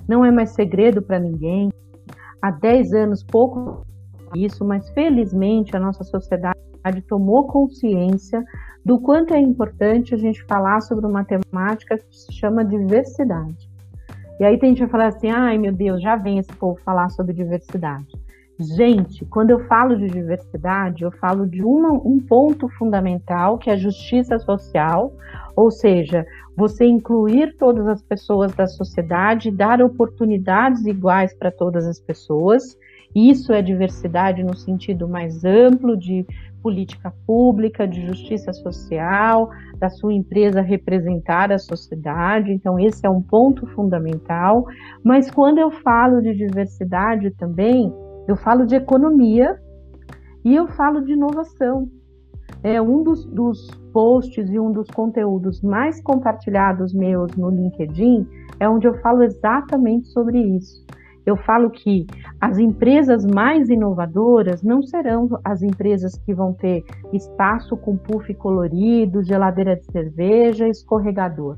não 0.08 0.24
é 0.24 0.30
mais 0.30 0.50
segredo 0.50 1.02
para 1.02 1.18
ninguém. 1.18 1.68
Há 2.40 2.50
10 2.50 2.92
anos, 2.94 3.22
pouco 3.22 3.84
isso, 4.34 4.64
mas 4.64 4.88
felizmente 4.90 5.76
a 5.76 5.80
nossa 5.80 6.04
sociedade 6.04 6.58
tomou 7.06 7.46
consciência 7.46 8.44
do 8.84 8.98
quanto 8.98 9.34
é 9.34 9.38
importante 9.38 10.14
a 10.14 10.18
gente 10.18 10.42
falar 10.44 10.80
sobre 10.80 11.06
uma 11.06 11.24
temática 11.24 11.98
que 11.98 12.16
se 12.16 12.32
chama 12.32 12.64
diversidade. 12.64 13.68
E 14.38 14.44
aí 14.44 14.58
tem 14.58 14.70
gente 14.70 14.86
que 14.86 14.90
falar 14.90 15.08
assim, 15.08 15.30
ai 15.30 15.58
meu 15.58 15.72
Deus, 15.72 16.02
já 16.02 16.16
vem 16.16 16.38
esse 16.38 16.52
povo 16.54 16.80
falar 16.82 17.10
sobre 17.10 17.34
diversidade. 17.34 18.08
Gente, 18.58 19.24
quando 19.26 19.50
eu 19.50 19.60
falo 19.66 19.96
de 19.96 20.06
diversidade, 20.06 21.02
eu 21.02 21.10
falo 21.12 21.46
de 21.46 21.62
uma, 21.62 21.92
um 21.92 22.18
ponto 22.18 22.68
fundamental 22.68 23.56
que 23.56 23.70
é 23.70 23.72
a 23.72 23.76
justiça 23.76 24.38
social, 24.38 25.14
ou 25.56 25.70
seja, 25.70 26.26
você 26.54 26.84
incluir 26.84 27.56
todas 27.56 27.86
as 27.86 28.02
pessoas 28.02 28.52
da 28.52 28.66
sociedade, 28.66 29.50
dar 29.50 29.80
oportunidades 29.80 30.84
iguais 30.84 31.34
para 31.34 31.50
todas 31.50 31.86
as 31.86 31.98
pessoas. 31.98 32.76
Isso 33.14 33.52
é 33.52 33.62
diversidade 33.62 34.42
no 34.42 34.54
sentido 34.54 35.08
mais 35.08 35.42
amplo 35.42 35.96
de 35.96 36.26
política 36.62 37.12
pública, 37.26 37.86
de 37.86 38.06
justiça 38.06 38.52
social, 38.52 39.50
da 39.78 39.88
sua 39.88 40.12
empresa 40.12 40.60
representar 40.60 41.50
a 41.52 41.58
sociedade. 41.58 42.52
Então, 42.52 42.78
esse 42.78 43.06
é 43.06 43.10
um 43.10 43.22
ponto 43.22 43.66
fundamental. 43.68 44.66
Mas 45.04 45.30
quando 45.30 45.58
eu 45.58 45.70
falo 45.70 46.20
de 46.20 46.34
diversidade 46.34 47.30
também, 47.32 47.92
eu 48.28 48.36
falo 48.36 48.66
de 48.66 48.76
economia 48.76 49.58
e 50.44 50.54
eu 50.54 50.68
falo 50.68 51.02
de 51.02 51.12
inovação. 51.12 51.88
É 52.62 52.80
um 52.80 53.02
dos, 53.02 53.24
dos 53.26 53.68
posts 53.92 54.50
e 54.50 54.58
um 54.58 54.70
dos 54.70 54.88
conteúdos 54.90 55.62
mais 55.62 56.02
compartilhados 56.02 56.92
meus 56.92 57.34
no 57.36 57.48
LinkedIn 57.50 58.26
é 58.58 58.68
onde 58.68 58.86
eu 58.86 58.94
falo 59.00 59.22
exatamente 59.22 60.08
sobre 60.08 60.38
isso 60.38 60.84
eu 61.26 61.36
falo 61.36 61.70
que 61.70 62.06
as 62.40 62.58
empresas 62.58 63.24
mais 63.24 63.68
inovadoras 63.68 64.62
não 64.62 64.82
serão 64.82 65.28
as 65.44 65.62
empresas 65.62 66.18
que 66.18 66.34
vão 66.34 66.52
ter 66.52 66.82
espaço 67.12 67.76
com 67.76 67.96
puff 67.96 68.32
colorido, 68.34 69.22
geladeira 69.22 69.76
de 69.76 69.84
cerveja, 69.92 70.68
escorregador. 70.68 71.56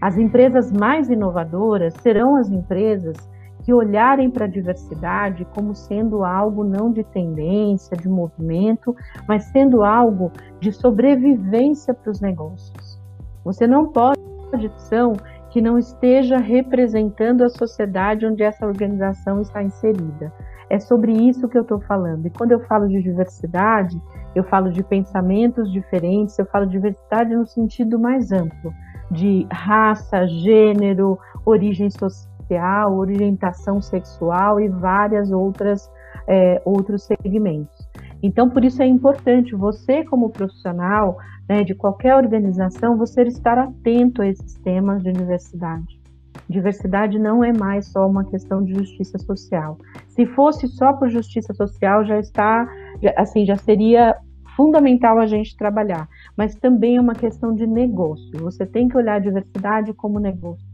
As 0.00 0.18
empresas 0.18 0.70
mais 0.72 1.08
inovadoras 1.08 1.94
serão 2.02 2.36
as 2.36 2.50
empresas 2.50 3.16
que 3.64 3.72
olharem 3.72 4.30
para 4.30 4.44
a 4.44 4.48
diversidade 4.48 5.44
como 5.54 5.74
sendo 5.74 6.24
algo 6.24 6.62
não 6.62 6.92
de 6.92 7.02
tendência, 7.02 7.96
de 7.96 8.08
movimento, 8.08 8.94
mas 9.26 9.44
sendo 9.44 9.82
algo 9.82 10.30
de 10.60 10.72
sobrevivência 10.72 11.92
para 11.92 12.10
os 12.10 12.20
negócios. 12.20 13.00
Você 13.44 13.66
não 13.66 13.88
pode 13.88 14.26
instituição 14.54 15.14
que 15.56 15.62
não 15.62 15.78
esteja 15.78 16.36
representando 16.36 17.42
a 17.42 17.48
sociedade 17.48 18.26
onde 18.26 18.42
essa 18.42 18.66
organização 18.66 19.40
está 19.40 19.62
inserida. 19.62 20.30
É 20.68 20.78
sobre 20.78 21.12
isso 21.12 21.48
que 21.48 21.56
eu 21.56 21.62
estou 21.62 21.80
falando. 21.80 22.26
E 22.26 22.30
quando 22.30 22.52
eu 22.52 22.60
falo 22.66 22.86
de 22.86 23.00
diversidade, 23.00 23.98
eu 24.34 24.44
falo 24.44 24.70
de 24.70 24.84
pensamentos 24.84 25.72
diferentes, 25.72 26.38
eu 26.38 26.44
falo 26.44 26.66
de 26.66 26.72
diversidade 26.72 27.34
no 27.34 27.46
sentido 27.46 27.98
mais 27.98 28.32
amplo, 28.32 28.70
de 29.10 29.46
raça, 29.50 30.26
gênero, 30.26 31.18
origem 31.46 31.88
social, 31.88 32.94
orientação 32.94 33.80
sexual 33.80 34.60
e 34.60 34.68
várias 34.68 35.32
outras 35.32 35.90
é, 36.28 36.60
outros 36.66 37.04
segmentos. 37.04 37.75
Então, 38.22 38.48
por 38.48 38.64
isso 38.64 38.82
é 38.82 38.86
importante 38.86 39.54
você, 39.54 40.04
como 40.04 40.30
profissional 40.30 41.18
né, 41.48 41.62
de 41.62 41.74
qualquer 41.74 42.16
organização, 42.16 42.96
você 42.96 43.22
estar 43.22 43.58
atento 43.58 44.22
a 44.22 44.26
esses 44.26 44.54
temas 44.54 45.02
de 45.02 45.12
diversidade. 45.12 46.00
Diversidade 46.48 47.18
não 47.18 47.42
é 47.42 47.52
mais 47.52 47.86
só 47.86 48.06
uma 48.06 48.24
questão 48.24 48.62
de 48.62 48.74
justiça 48.74 49.18
social. 49.18 49.78
Se 50.08 50.26
fosse 50.26 50.68
só 50.68 50.92
por 50.92 51.08
justiça 51.08 51.52
social, 51.54 52.04
já 52.04 52.18
está, 52.18 52.68
assim, 53.16 53.44
já 53.44 53.56
seria 53.56 54.16
fundamental 54.56 55.18
a 55.18 55.26
gente 55.26 55.56
trabalhar. 55.56 56.08
Mas 56.36 56.54
também 56.54 56.96
é 56.96 57.00
uma 57.00 57.14
questão 57.14 57.54
de 57.54 57.66
negócio. 57.66 58.30
Você 58.40 58.64
tem 58.64 58.88
que 58.88 58.96
olhar 58.96 59.16
a 59.16 59.20
diversidade 59.20 59.92
como 59.92 60.18
negócio. 60.18 60.66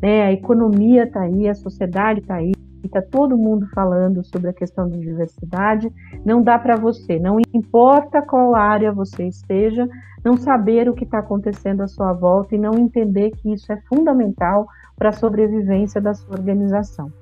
Né? 0.00 0.22
A 0.22 0.32
economia 0.32 1.04
está 1.04 1.22
aí, 1.22 1.48
a 1.48 1.54
sociedade 1.54 2.20
está 2.20 2.36
aí, 2.36 2.52
está 2.86 3.02
todo 3.02 3.36
mundo 3.36 3.66
falando 3.74 4.24
sobre 4.24 4.50
a 4.50 4.52
questão 4.52 4.88
de 4.88 4.98
diversidade. 4.98 5.92
Não 6.24 6.42
dá 6.42 6.58
para 6.58 6.76
você, 6.76 7.18
não 7.18 7.38
importa 7.52 8.22
qual 8.22 8.54
área 8.54 8.92
você 8.92 9.26
esteja, 9.26 9.88
não 10.24 10.36
saber 10.36 10.88
o 10.88 10.94
que 10.94 11.04
está 11.04 11.18
acontecendo 11.18 11.82
à 11.82 11.86
sua 11.86 12.12
volta 12.12 12.54
e 12.54 12.58
não 12.58 12.74
entender 12.74 13.30
que 13.30 13.52
isso 13.52 13.72
é 13.72 13.80
fundamental 13.88 14.66
para 14.96 15.10
a 15.10 15.12
sobrevivência 15.12 16.00
da 16.00 16.14
sua 16.14 16.36
organização. 16.36 17.12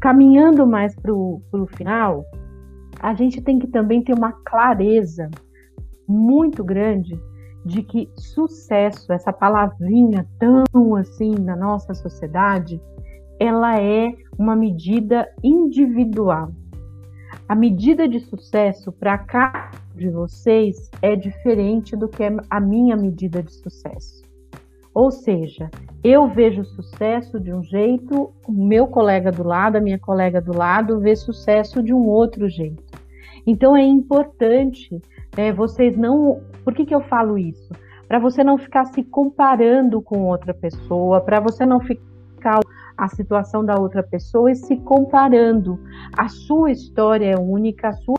Caminhando 0.00 0.66
mais 0.66 0.94
para 0.94 1.12
o 1.12 1.40
final, 1.76 2.24
a 3.00 3.14
gente 3.14 3.40
tem 3.40 3.58
que 3.58 3.66
também 3.66 4.02
ter 4.02 4.12
uma 4.12 4.32
clareza 4.32 5.30
muito 6.06 6.62
grande 6.62 7.18
de 7.64 7.82
que 7.82 8.10
sucesso, 8.14 9.10
essa 9.12 9.32
palavrinha 9.32 10.26
tão 10.38 10.94
assim 10.96 11.34
na 11.34 11.56
nossa 11.56 11.94
sociedade, 11.94 12.80
ela 13.38 13.80
é 13.80 14.14
uma 14.38 14.56
medida 14.56 15.28
individual. 15.42 16.50
A 17.48 17.54
medida 17.54 18.08
de 18.08 18.20
sucesso 18.20 18.90
para 18.92 19.18
cada 19.18 19.70
de 19.94 20.08
vocês 20.08 20.90
é 21.02 21.14
diferente 21.14 21.96
do 21.96 22.08
que 22.08 22.22
a 22.48 22.60
minha 22.60 22.96
medida 22.96 23.42
de 23.42 23.52
sucesso. 23.52 24.24
Ou 24.94 25.10
seja, 25.10 25.70
eu 26.02 26.28
vejo 26.28 26.64
sucesso 26.64 27.40
de 27.40 27.52
um 27.52 27.62
jeito, 27.62 28.32
o 28.46 28.52
meu 28.52 28.86
colega 28.86 29.32
do 29.32 29.42
lado, 29.42 29.76
a 29.76 29.80
minha 29.80 29.98
colega 29.98 30.40
do 30.40 30.56
lado, 30.56 31.00
vê 31.00 31.16
sucesso 31.16 31.82
de 31.82 31.92
um 31.92 32.06
outro 32.06 32.48
jeito. 32.48 32.82
Então 33.46 33.76
é 33.76 33.82
importante 33.82 35.02
é, 35.36 35.52
vocês 35.52 35.96
não. 35.96 36.40
Por 36.64 36.72
que, 36.72 36.86
que 36.86 36.94
eu 36.94 37.00
falo 37.00 37.36
isso? 37.36 37.72
Para 38.06 38.18
você 38.18 38.44
não 38.44 38.56
ficar 38.56 38.84
se 38.86 39.02
comparando 39.02 40.00
com 40.00 40.22
outra 40.28 40.54
pessoa, 40.54 41.20
para 41.20 41.40
você 41.40 41.66
não 41.66 41.80
ficar 41.80 42.13
a 42.96 43.08
situação 43.08 43.64
da 43.64 43.78
outra 43.78 44.02
pessoa 44.02 44.50
e 44.50 44.56
se 44.56 44.76
comparando. 44.78 45.78
A 46.16 46.28
sua 46.28 46.70
história 46.70 47.32
é 47.32 47.38
única, 47.38 47.88
a 47.88 47.92
sua 47.92 48.14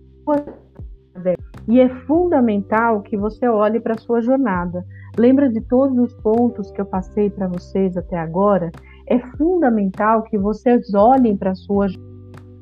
e 1.68 1.80
é 1.80 1.90
fundamental 2.06 3.02
que 3.02 3.18
você 3.18 3.48
olhe 3.48 3.80
para 3.80 3.94
a 3.94 3.98
sua 3.98 4.22
jornada. 4.22 4.86
Lembra 5.18 5.50
de 5.50 5.62
todos 5.62 5.98
os 5.98 6.14
pontos 6.16 6.72
que 6.72 6.80
eu 6.80 6.86
passei 6.86 7.30
para 7.30 7.48
vocês 7.48 7.98
até 7.98 8.18
agora? 8.18 8.72
É 9.08 9.20
fundamental 9.38 10.24
que 10.24 10.38
vocês 10.38 10.94
olhem 10.94 11.36
para 11.38 11.52
a 11.52 11.56
sua 11.56 11.88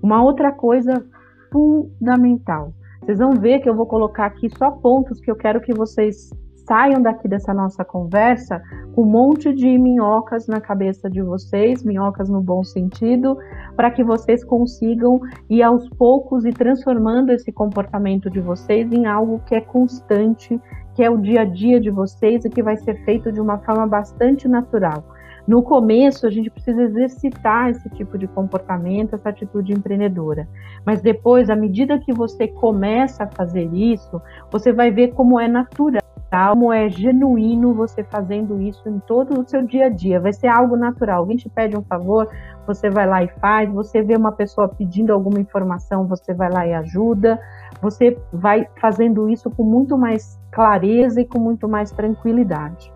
uma 0.01 0.23
outra 0.23 0.51
coisa 0.51 1.05
fundamental. 1.51 2.73
Vocês 3.01 3.19
vão 3.19 3.31
ver 3.33 3.59
que 3.59 3.69
eu 3.69 3.75
vou 3.75 3.85
colocar 3.85 4.25
aqui 4.25 4.49
só 4.57 4.71
pontos 4.71 5.19
que 5.19 5.31
eu 5.31 5.35
quero 5.35 5.61
que 5.61 5.73
vocês 5.73 6.29
saiam 6.67 7.01
daqui 7.01 7.27
dessa 7.27 7.53
nossa 7.53 7.83
conversa 7.83 8.61
com 8.93 9.03
um 9.03 9.05
monte 9.05 9.53
de 9.53 9.77
minhocas 9.77 10.47
na 10.47 10.61
cabeça 10.61 11.09
de 11.09 11.21
vocês, 11.21 11.83
minhocas 11.83 12.29
no 12.29 12.41
bom 12.41 12.63
sentido, 12.63 13.37
para 13.75 13.91
que 13.91 14.03
vocês 14.03 14.43
consigam 14.43 15.19
ir 15.49 15.63
aos 15.63 15.89
poucos 15.89 16.45
e 16.45 16.51
transformando 16.51 17.31
esse 17.31 17.51
comportamento 17.51 18.29
de 18.29 18.39
vocês 18.39 18.91
em 18.91 19.05
algo 19.05 19.41
que 19.45 19.55
é 19.55 19.61
constante, 19.61 20.59
que 20.95 21.03
é 21.03 21.09
o 21.09 21.17
dia 21.17 21.41
a 21.41 21.45
dia 21.45 21.79
de 21.79 21.89
vocês 21.89 22.45
e 22.45 22.49
que 22.49 22.61
vai 22.61 22.77
ser 22.77 23.03
feito 23.03 23.31
de 23.31 23.41
uma 23.41 23.57
forma 23.59 23.87
bastante 23.87 24.47
natural. 24.47 25.03
No 25.45 25.61
começo, 25.61 26.25
a 26.25 26.29
gente 26.29 26.49
precisa 26.49 26.83
exercitar 26.83 27.69
esse 27.69 27.89
tipo 27.89 28.17
de 28.17 28.27
comportamento, 28.27 29.15
essa 29.15 29.27
atitude 29.27 29.73
empreendedora. 29.73 30.47
Mas 30.85 31.01
depois, 31.01 31.49
à 31.49 31.55
medida 31.55 31.99
que 31.99 32.13
você 32.13 32.47
começa 32.47 33.25
a 33.25 33.27
fazer 33.27 33.69
isso, 33.73 34.21
você 34.49 34.71
vai 34.71 34.89
ver 34.89 35.09
como 35.13 35.37
é 35.37 35.47
natural 35.47 36.02
como 36.33 36.73
é 36.73 36.89
genuíno 36.89 37.75
você 37.75 38.03
fazendo 38.03 38.59
isso 38.59 38.89
em 38.89 38.99
todo 39.01 39.39
o 39.39 39.47
seu 39.47 39.61
dia 39.61 39.85
a 39.85 39.89
dia. 39.89 40.19
Vai 40.19 40.33
ser 40.33 40.47
algo 40.47 40.75
natural. 40.75 41.19
Alguém 41.19 41.37
te 41.37 41.47
pede 41.47 41.77
um 41.77 41.83
favor, 41.83 42.27
você 42.65 42.89
vai 42.89 43.05
lá 43.05 43.23
e 43.23 43.27
faz. 43.39 43.71
Você 43.71 44.01
vê 44.01 44.15
uma 44.15 44.31
pessoa 44.31 44.67
pedindo 44.67 45.13
alguma 45.13 45.39
informação, 45.39 46.07
você 46.07 46.33
vai 46.33 46.49
lá 46.49 46.65
e 46.65 46.73
ajuda. 46.73 47.39
Você 47.83 48.17
vai 48.33 48.67
fazendo 48.81 49.29
isso 49.29 49.51
com 49.51 49.63
muito 49.63 49.95
mais 49.95 50.41
clareza 50.51 51.21
e 51.21 51.25
com 51.25 51.37
muito 51.37 51.69
mais 51.69 51.91
tranquilidade. 51.91 52.91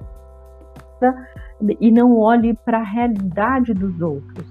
E 1.80 1.92
não 1.92 2.18
olhe 2.18 2.56
para 2.56 2.80
a 2.80 2.84
realidade 2.84 3.72
dos 3.72 4.02
outros. 4.02 4.48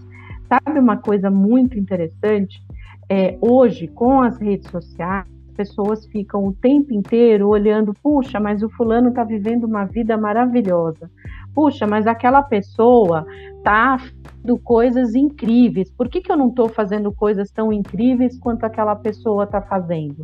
Sabe 0.49 0.79
uma 0.79 0.97
coisa 0.97 1.29
muito 1.29 1.77
interessante? 1.77 2.65
É, 3.09 3.37
hoje, 3.41 3.89
com 3.89 4.23
as 4.23 4.39
redes 4.39 4.71
sociais, 4.71 5.27
pessoas 5.57 6.07
ficam 6.07 6.47
o 6.47 6.53
tempo 6.53 6.93
inteiro 6.93 7.49
olhando, 7.49 7.95
puxa, 8.03 8.39
mas 8.39 8.63
o 8.63 8.69
fulano 8.69 9.09
está 9.09 9.25
vivendo 9.25 9.65
uma 9.65 9.85
vida 9.85 10.17
maravilhosa. 10.17 11.11
Puxa, 11.55 11.87
mas 11.87 12.07
aquela 12.07 12.43
pessoa 12.43 13.27
está 13.57 13.99
fazendo 13.99 14.59
coisas 14.59 15.15
incríveis. 15.15 15.91
Por 15.91 16.09
que, 16.09 16.21
que 16.21 16.31
eu 16.31 16.37
não 16.37 16.49
estou 16.49 16.69
fazendo 16.69 17.11
coisas 17.11 17.51
tão 17.51 17.73
incríveis 17.73 18.39
quanto 18.39 18.65
aquela 18.65 18.95
pessoa 18.95 19.45
está 19.45 19.63
fazendo? 19.63 20.23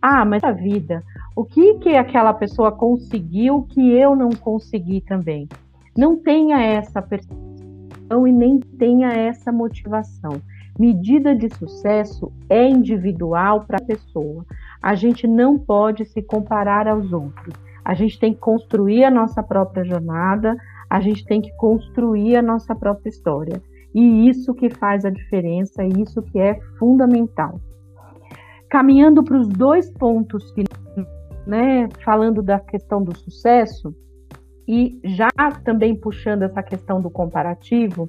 Ah, 0.00 0.24
mas 0.24 0.42
a 0.42 0.50
vida, 0.50 1.02
o 1.36 1.44
que 1.44 1.74
que 1.74 1.96
aquela 1.96 2.34
pessoa 2.34 2.72
conseguiu 2.72 3.62
que 3.62 3.92
eu 3.92 4.16
não 4.16 4.30
consegui 4.30 5.00
também? 5.00 5.48
Não 5.96 6.16
tenha 6.16 6.60
essa 6.60 7.00
percepção 7.00 8.26
e 8.26 8.32
nem 8.32 8.58
tenha 8.58 9.12
essa 9.12 9.52
motivação. 9.52 10.42
Medida 10.78 11.36
de 11.36 11.54
sucesso 11.54 12.32
é 12.48 12.66
individual 12.66 13.64
para 13.64 13.76
a 13.76 13.84
pessoa 13.84 14.44
a 14.82 14.94
gente 14.94 15.26
não 15.28 15.58
pode 15.58 16.04
se 16.04 16.20
comparar 16.20 16.88
aos 16.88 17.12
outros. 17.12 17.54
A 17.84 17.94
gente 17.94 18.18
tem 18.18 18.34
que 18.34 18.40
construir 18.40 19.04
a 19.04 19.10
nossa 19.10 19.42
própria 19.42 19.84
jornada, 19.84 20.56
a 20.90 21.00
gente 21.00 21.24
tem 21.24 21.40
que 21.40 21.52
construir 21.56 22.36
a 22.36 22.42
nossa 22.42 22.74
própria 22.74 23.08
história. 23.08 23.62
E 23.94 24.28
isso 24.28 24.54
que 24.54 24.70
faz 24.70 25.04
a 25.04 25.10
diferença, 25.10 25.84
isso 25.84 26.22
que 26.22 26.38
é 26.38 26.58
fundamental. 26.78 27.60
Caminhando 28.68 29.22
para 29.22 29.36
os 29.36 29.48
dois 29.48 29.90
pontos 29.90 30.50
que, 30.52 30.64
né, 31.46 31.88
falando 32.04 32.42
da 32.42 32.58
questão 32.58 33.02
do 33.02 33.16
sucesso 33.16 33.94
e 34.66 34.98
já 35.04 35.28
também 35.64 35.94
puxando 35.94 36.42
essa 36.42 36.62
questão 36.62 37.00
do 37.00 37.10
comparativo, 37.10 38.08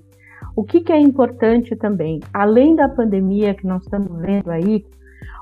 o 0.55 0.63
que, 0.63 0.81
que 0.81 0.91
é 0.91 0.99
importante 0.99 1.75
também, 1.75 2.19
além 2.33 2.75
da 2.75 2.87
pandemia 2.87 3.53
que 3.53 3.65
nós 3.65 3.83
estamos 3.83 4.21
vendo 4.21 4.51
aí, 4.51 4.85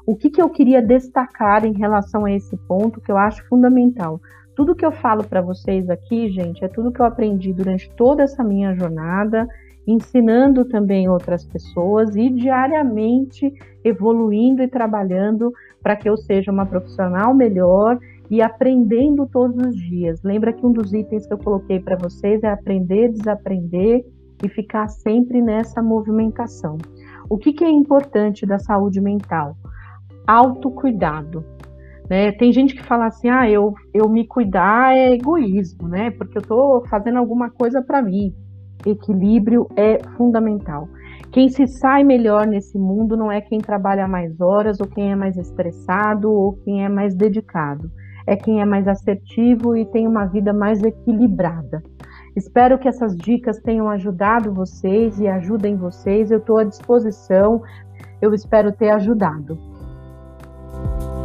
o 0.06 0.16
que, 0.16 0.30
que 0.30 0.42
eu 0.42 0.50
queria 0.50 0.82
destacar 0.82 1.66
em 1.66 1.74
relação 1.74 2.26
a 2.26 2.32
esse 2.32 2.58
ponto 2.68 3.02
que 3.02 3.12
eu 3.12 3.18
acho 3.18 3.48
fundamental? 3.48 4.20
Tudo 4.56 4.76
que 4.76 4.86
eu 4.86 4.92
falo 4.92 5.24
para 5.24 5.42
vocês 5.42 5.90
aqui, 5.90 6.30
gente, 6.30 6.64
é 6.64 6.68
tudo 6.68 6.92
que 6.92 7.02
eu 7.02 7.06
aprendi 7.06 7.54
durante 7.54 7.90
toda 7.96 8.24
essa 8.24 8.44
minha 8.44 8.76
jornada, 8.76 9.48
ensinando 9.88 10.66
também 10.66 11.10
outras 11.10 11.46
pessoas 11.46 12.16
e 12.16 12.30
diariamente 12.30 13.52
evoluindo 13.84 14.62
e 14.62 14.68
trabalhando 14.68 15.52
para 15.82 15.96
que 15.96 16.08
eu 16.08 16.16
seja 16.16 16.52
uma 16.52 16.66
profissional 16.66 17.34
melhor 17.34 17.98
e 18.30 18.42
aprendendo 18.42 19.28
todos 19.28 19.58
os 19.66 19.76
dias. 19.76 20.22
Lembra 20.24 20.54
que 20.54 20.66
um 20.66 20.72
dos 20.72 20.94
itens 20.94 21.26
que 21.26 21.34
eu 21.34 21.38
coloquei 21.38 21.80
para 21.80 21.98
vocês 21.98 22.44
é 22.44 22.50
aprender, 22.50 23.10
desaprender 23.10 24.06
e 24.44 24.50
ficar 24.50 24.88
sempre 24.88 25.42
nessa 25.42 25.82
movimentação. 25.82 26.78
O 27.30 27.38
que, 27.38 27.54
que 27.54 27.64
é 27.64 27.70
importante 27.70 28.46
da 28.46 28.60
saúde 28.60 29.02
mental? 29.02 29.56
Autocuidado. 30.28 31.44
Né? 32.10 32.32
Tem 32.34 32.52
gente 32.52 32.76
que 32.76 32.84
fala 32.84 33.06
assim, 33.06 33.30
ah, 33.30 33.50
eu, 33.50 33.74
eu 33.94 34.10
me 34.10 34.28
cuidar 34.28 34.96
é 34.96 35.14
egoísmo, 35.14 35.88
né? 35.88 36.12
Porque 36.12 36.38
eu 36.38 36.42
estou 36.42 36.86
fazendo 36.88 37.18
alguma 37.18 37.50
coisa 37.50 37.82
para 37.82 38.02
mim. 38.02 38.36
Equilíbrio 38.86 39.68
é 39.78 40.00
fundamental. 40.18 40.90
Quem 41.32 41.48
se 41.48 41.66
sai 41.68 42.04
melhor 42.04 42.46
nesse 42.46 42.78
mundo 42.78 43.16
não 43.16 43.32
é 43.32 43.40
quem 43.40 43.60
trabalha 43.60 44.08
mais 44.10 44.42
horas, 44.42 44.82
ou 44.82 44.88
quem 44.88 45.12
é 45.12 45.16
mais 45.16 45.38
estressado, 45.38 46.30
ou 46.30 46.54
quem 46.66 46.84
é 46.84 46.90
mais 46.90 47.16
dedicado. 47.16 47.90
É 48.28 48.36
quem 48.36 48.62
é 48.62 48.66
mais 48.66 48.88
assertivo 48.88 49.78
e 49.78 49.86
tem 49.86 50.06
uma 50.06 50.26
vida 50.26 50.52
mais 50.52 50.84
equilibrada. 50.84 51.82
Espero 52.36 52.78
que 52.78 52.88
essas 52.88 53.16
dicas 53.16 53.60
tenham 53.62 53.90
ajudado 53.90 54.54
vocês 54.54 55.20
e 55.20 55.28
ajudem 55.28 55.78
vocês. 55.78 56.30
Eu 56.30 56.40
estou 56.40 56.58
à 56.58 56.66
disposição. 56.66 57.62
Eu 58.22 58.34
espero 58.34 58.74
ter 58.74 58.90
ajudado. 58.90 59.71
Thank 60.84 61.02
you. 61.04 61.21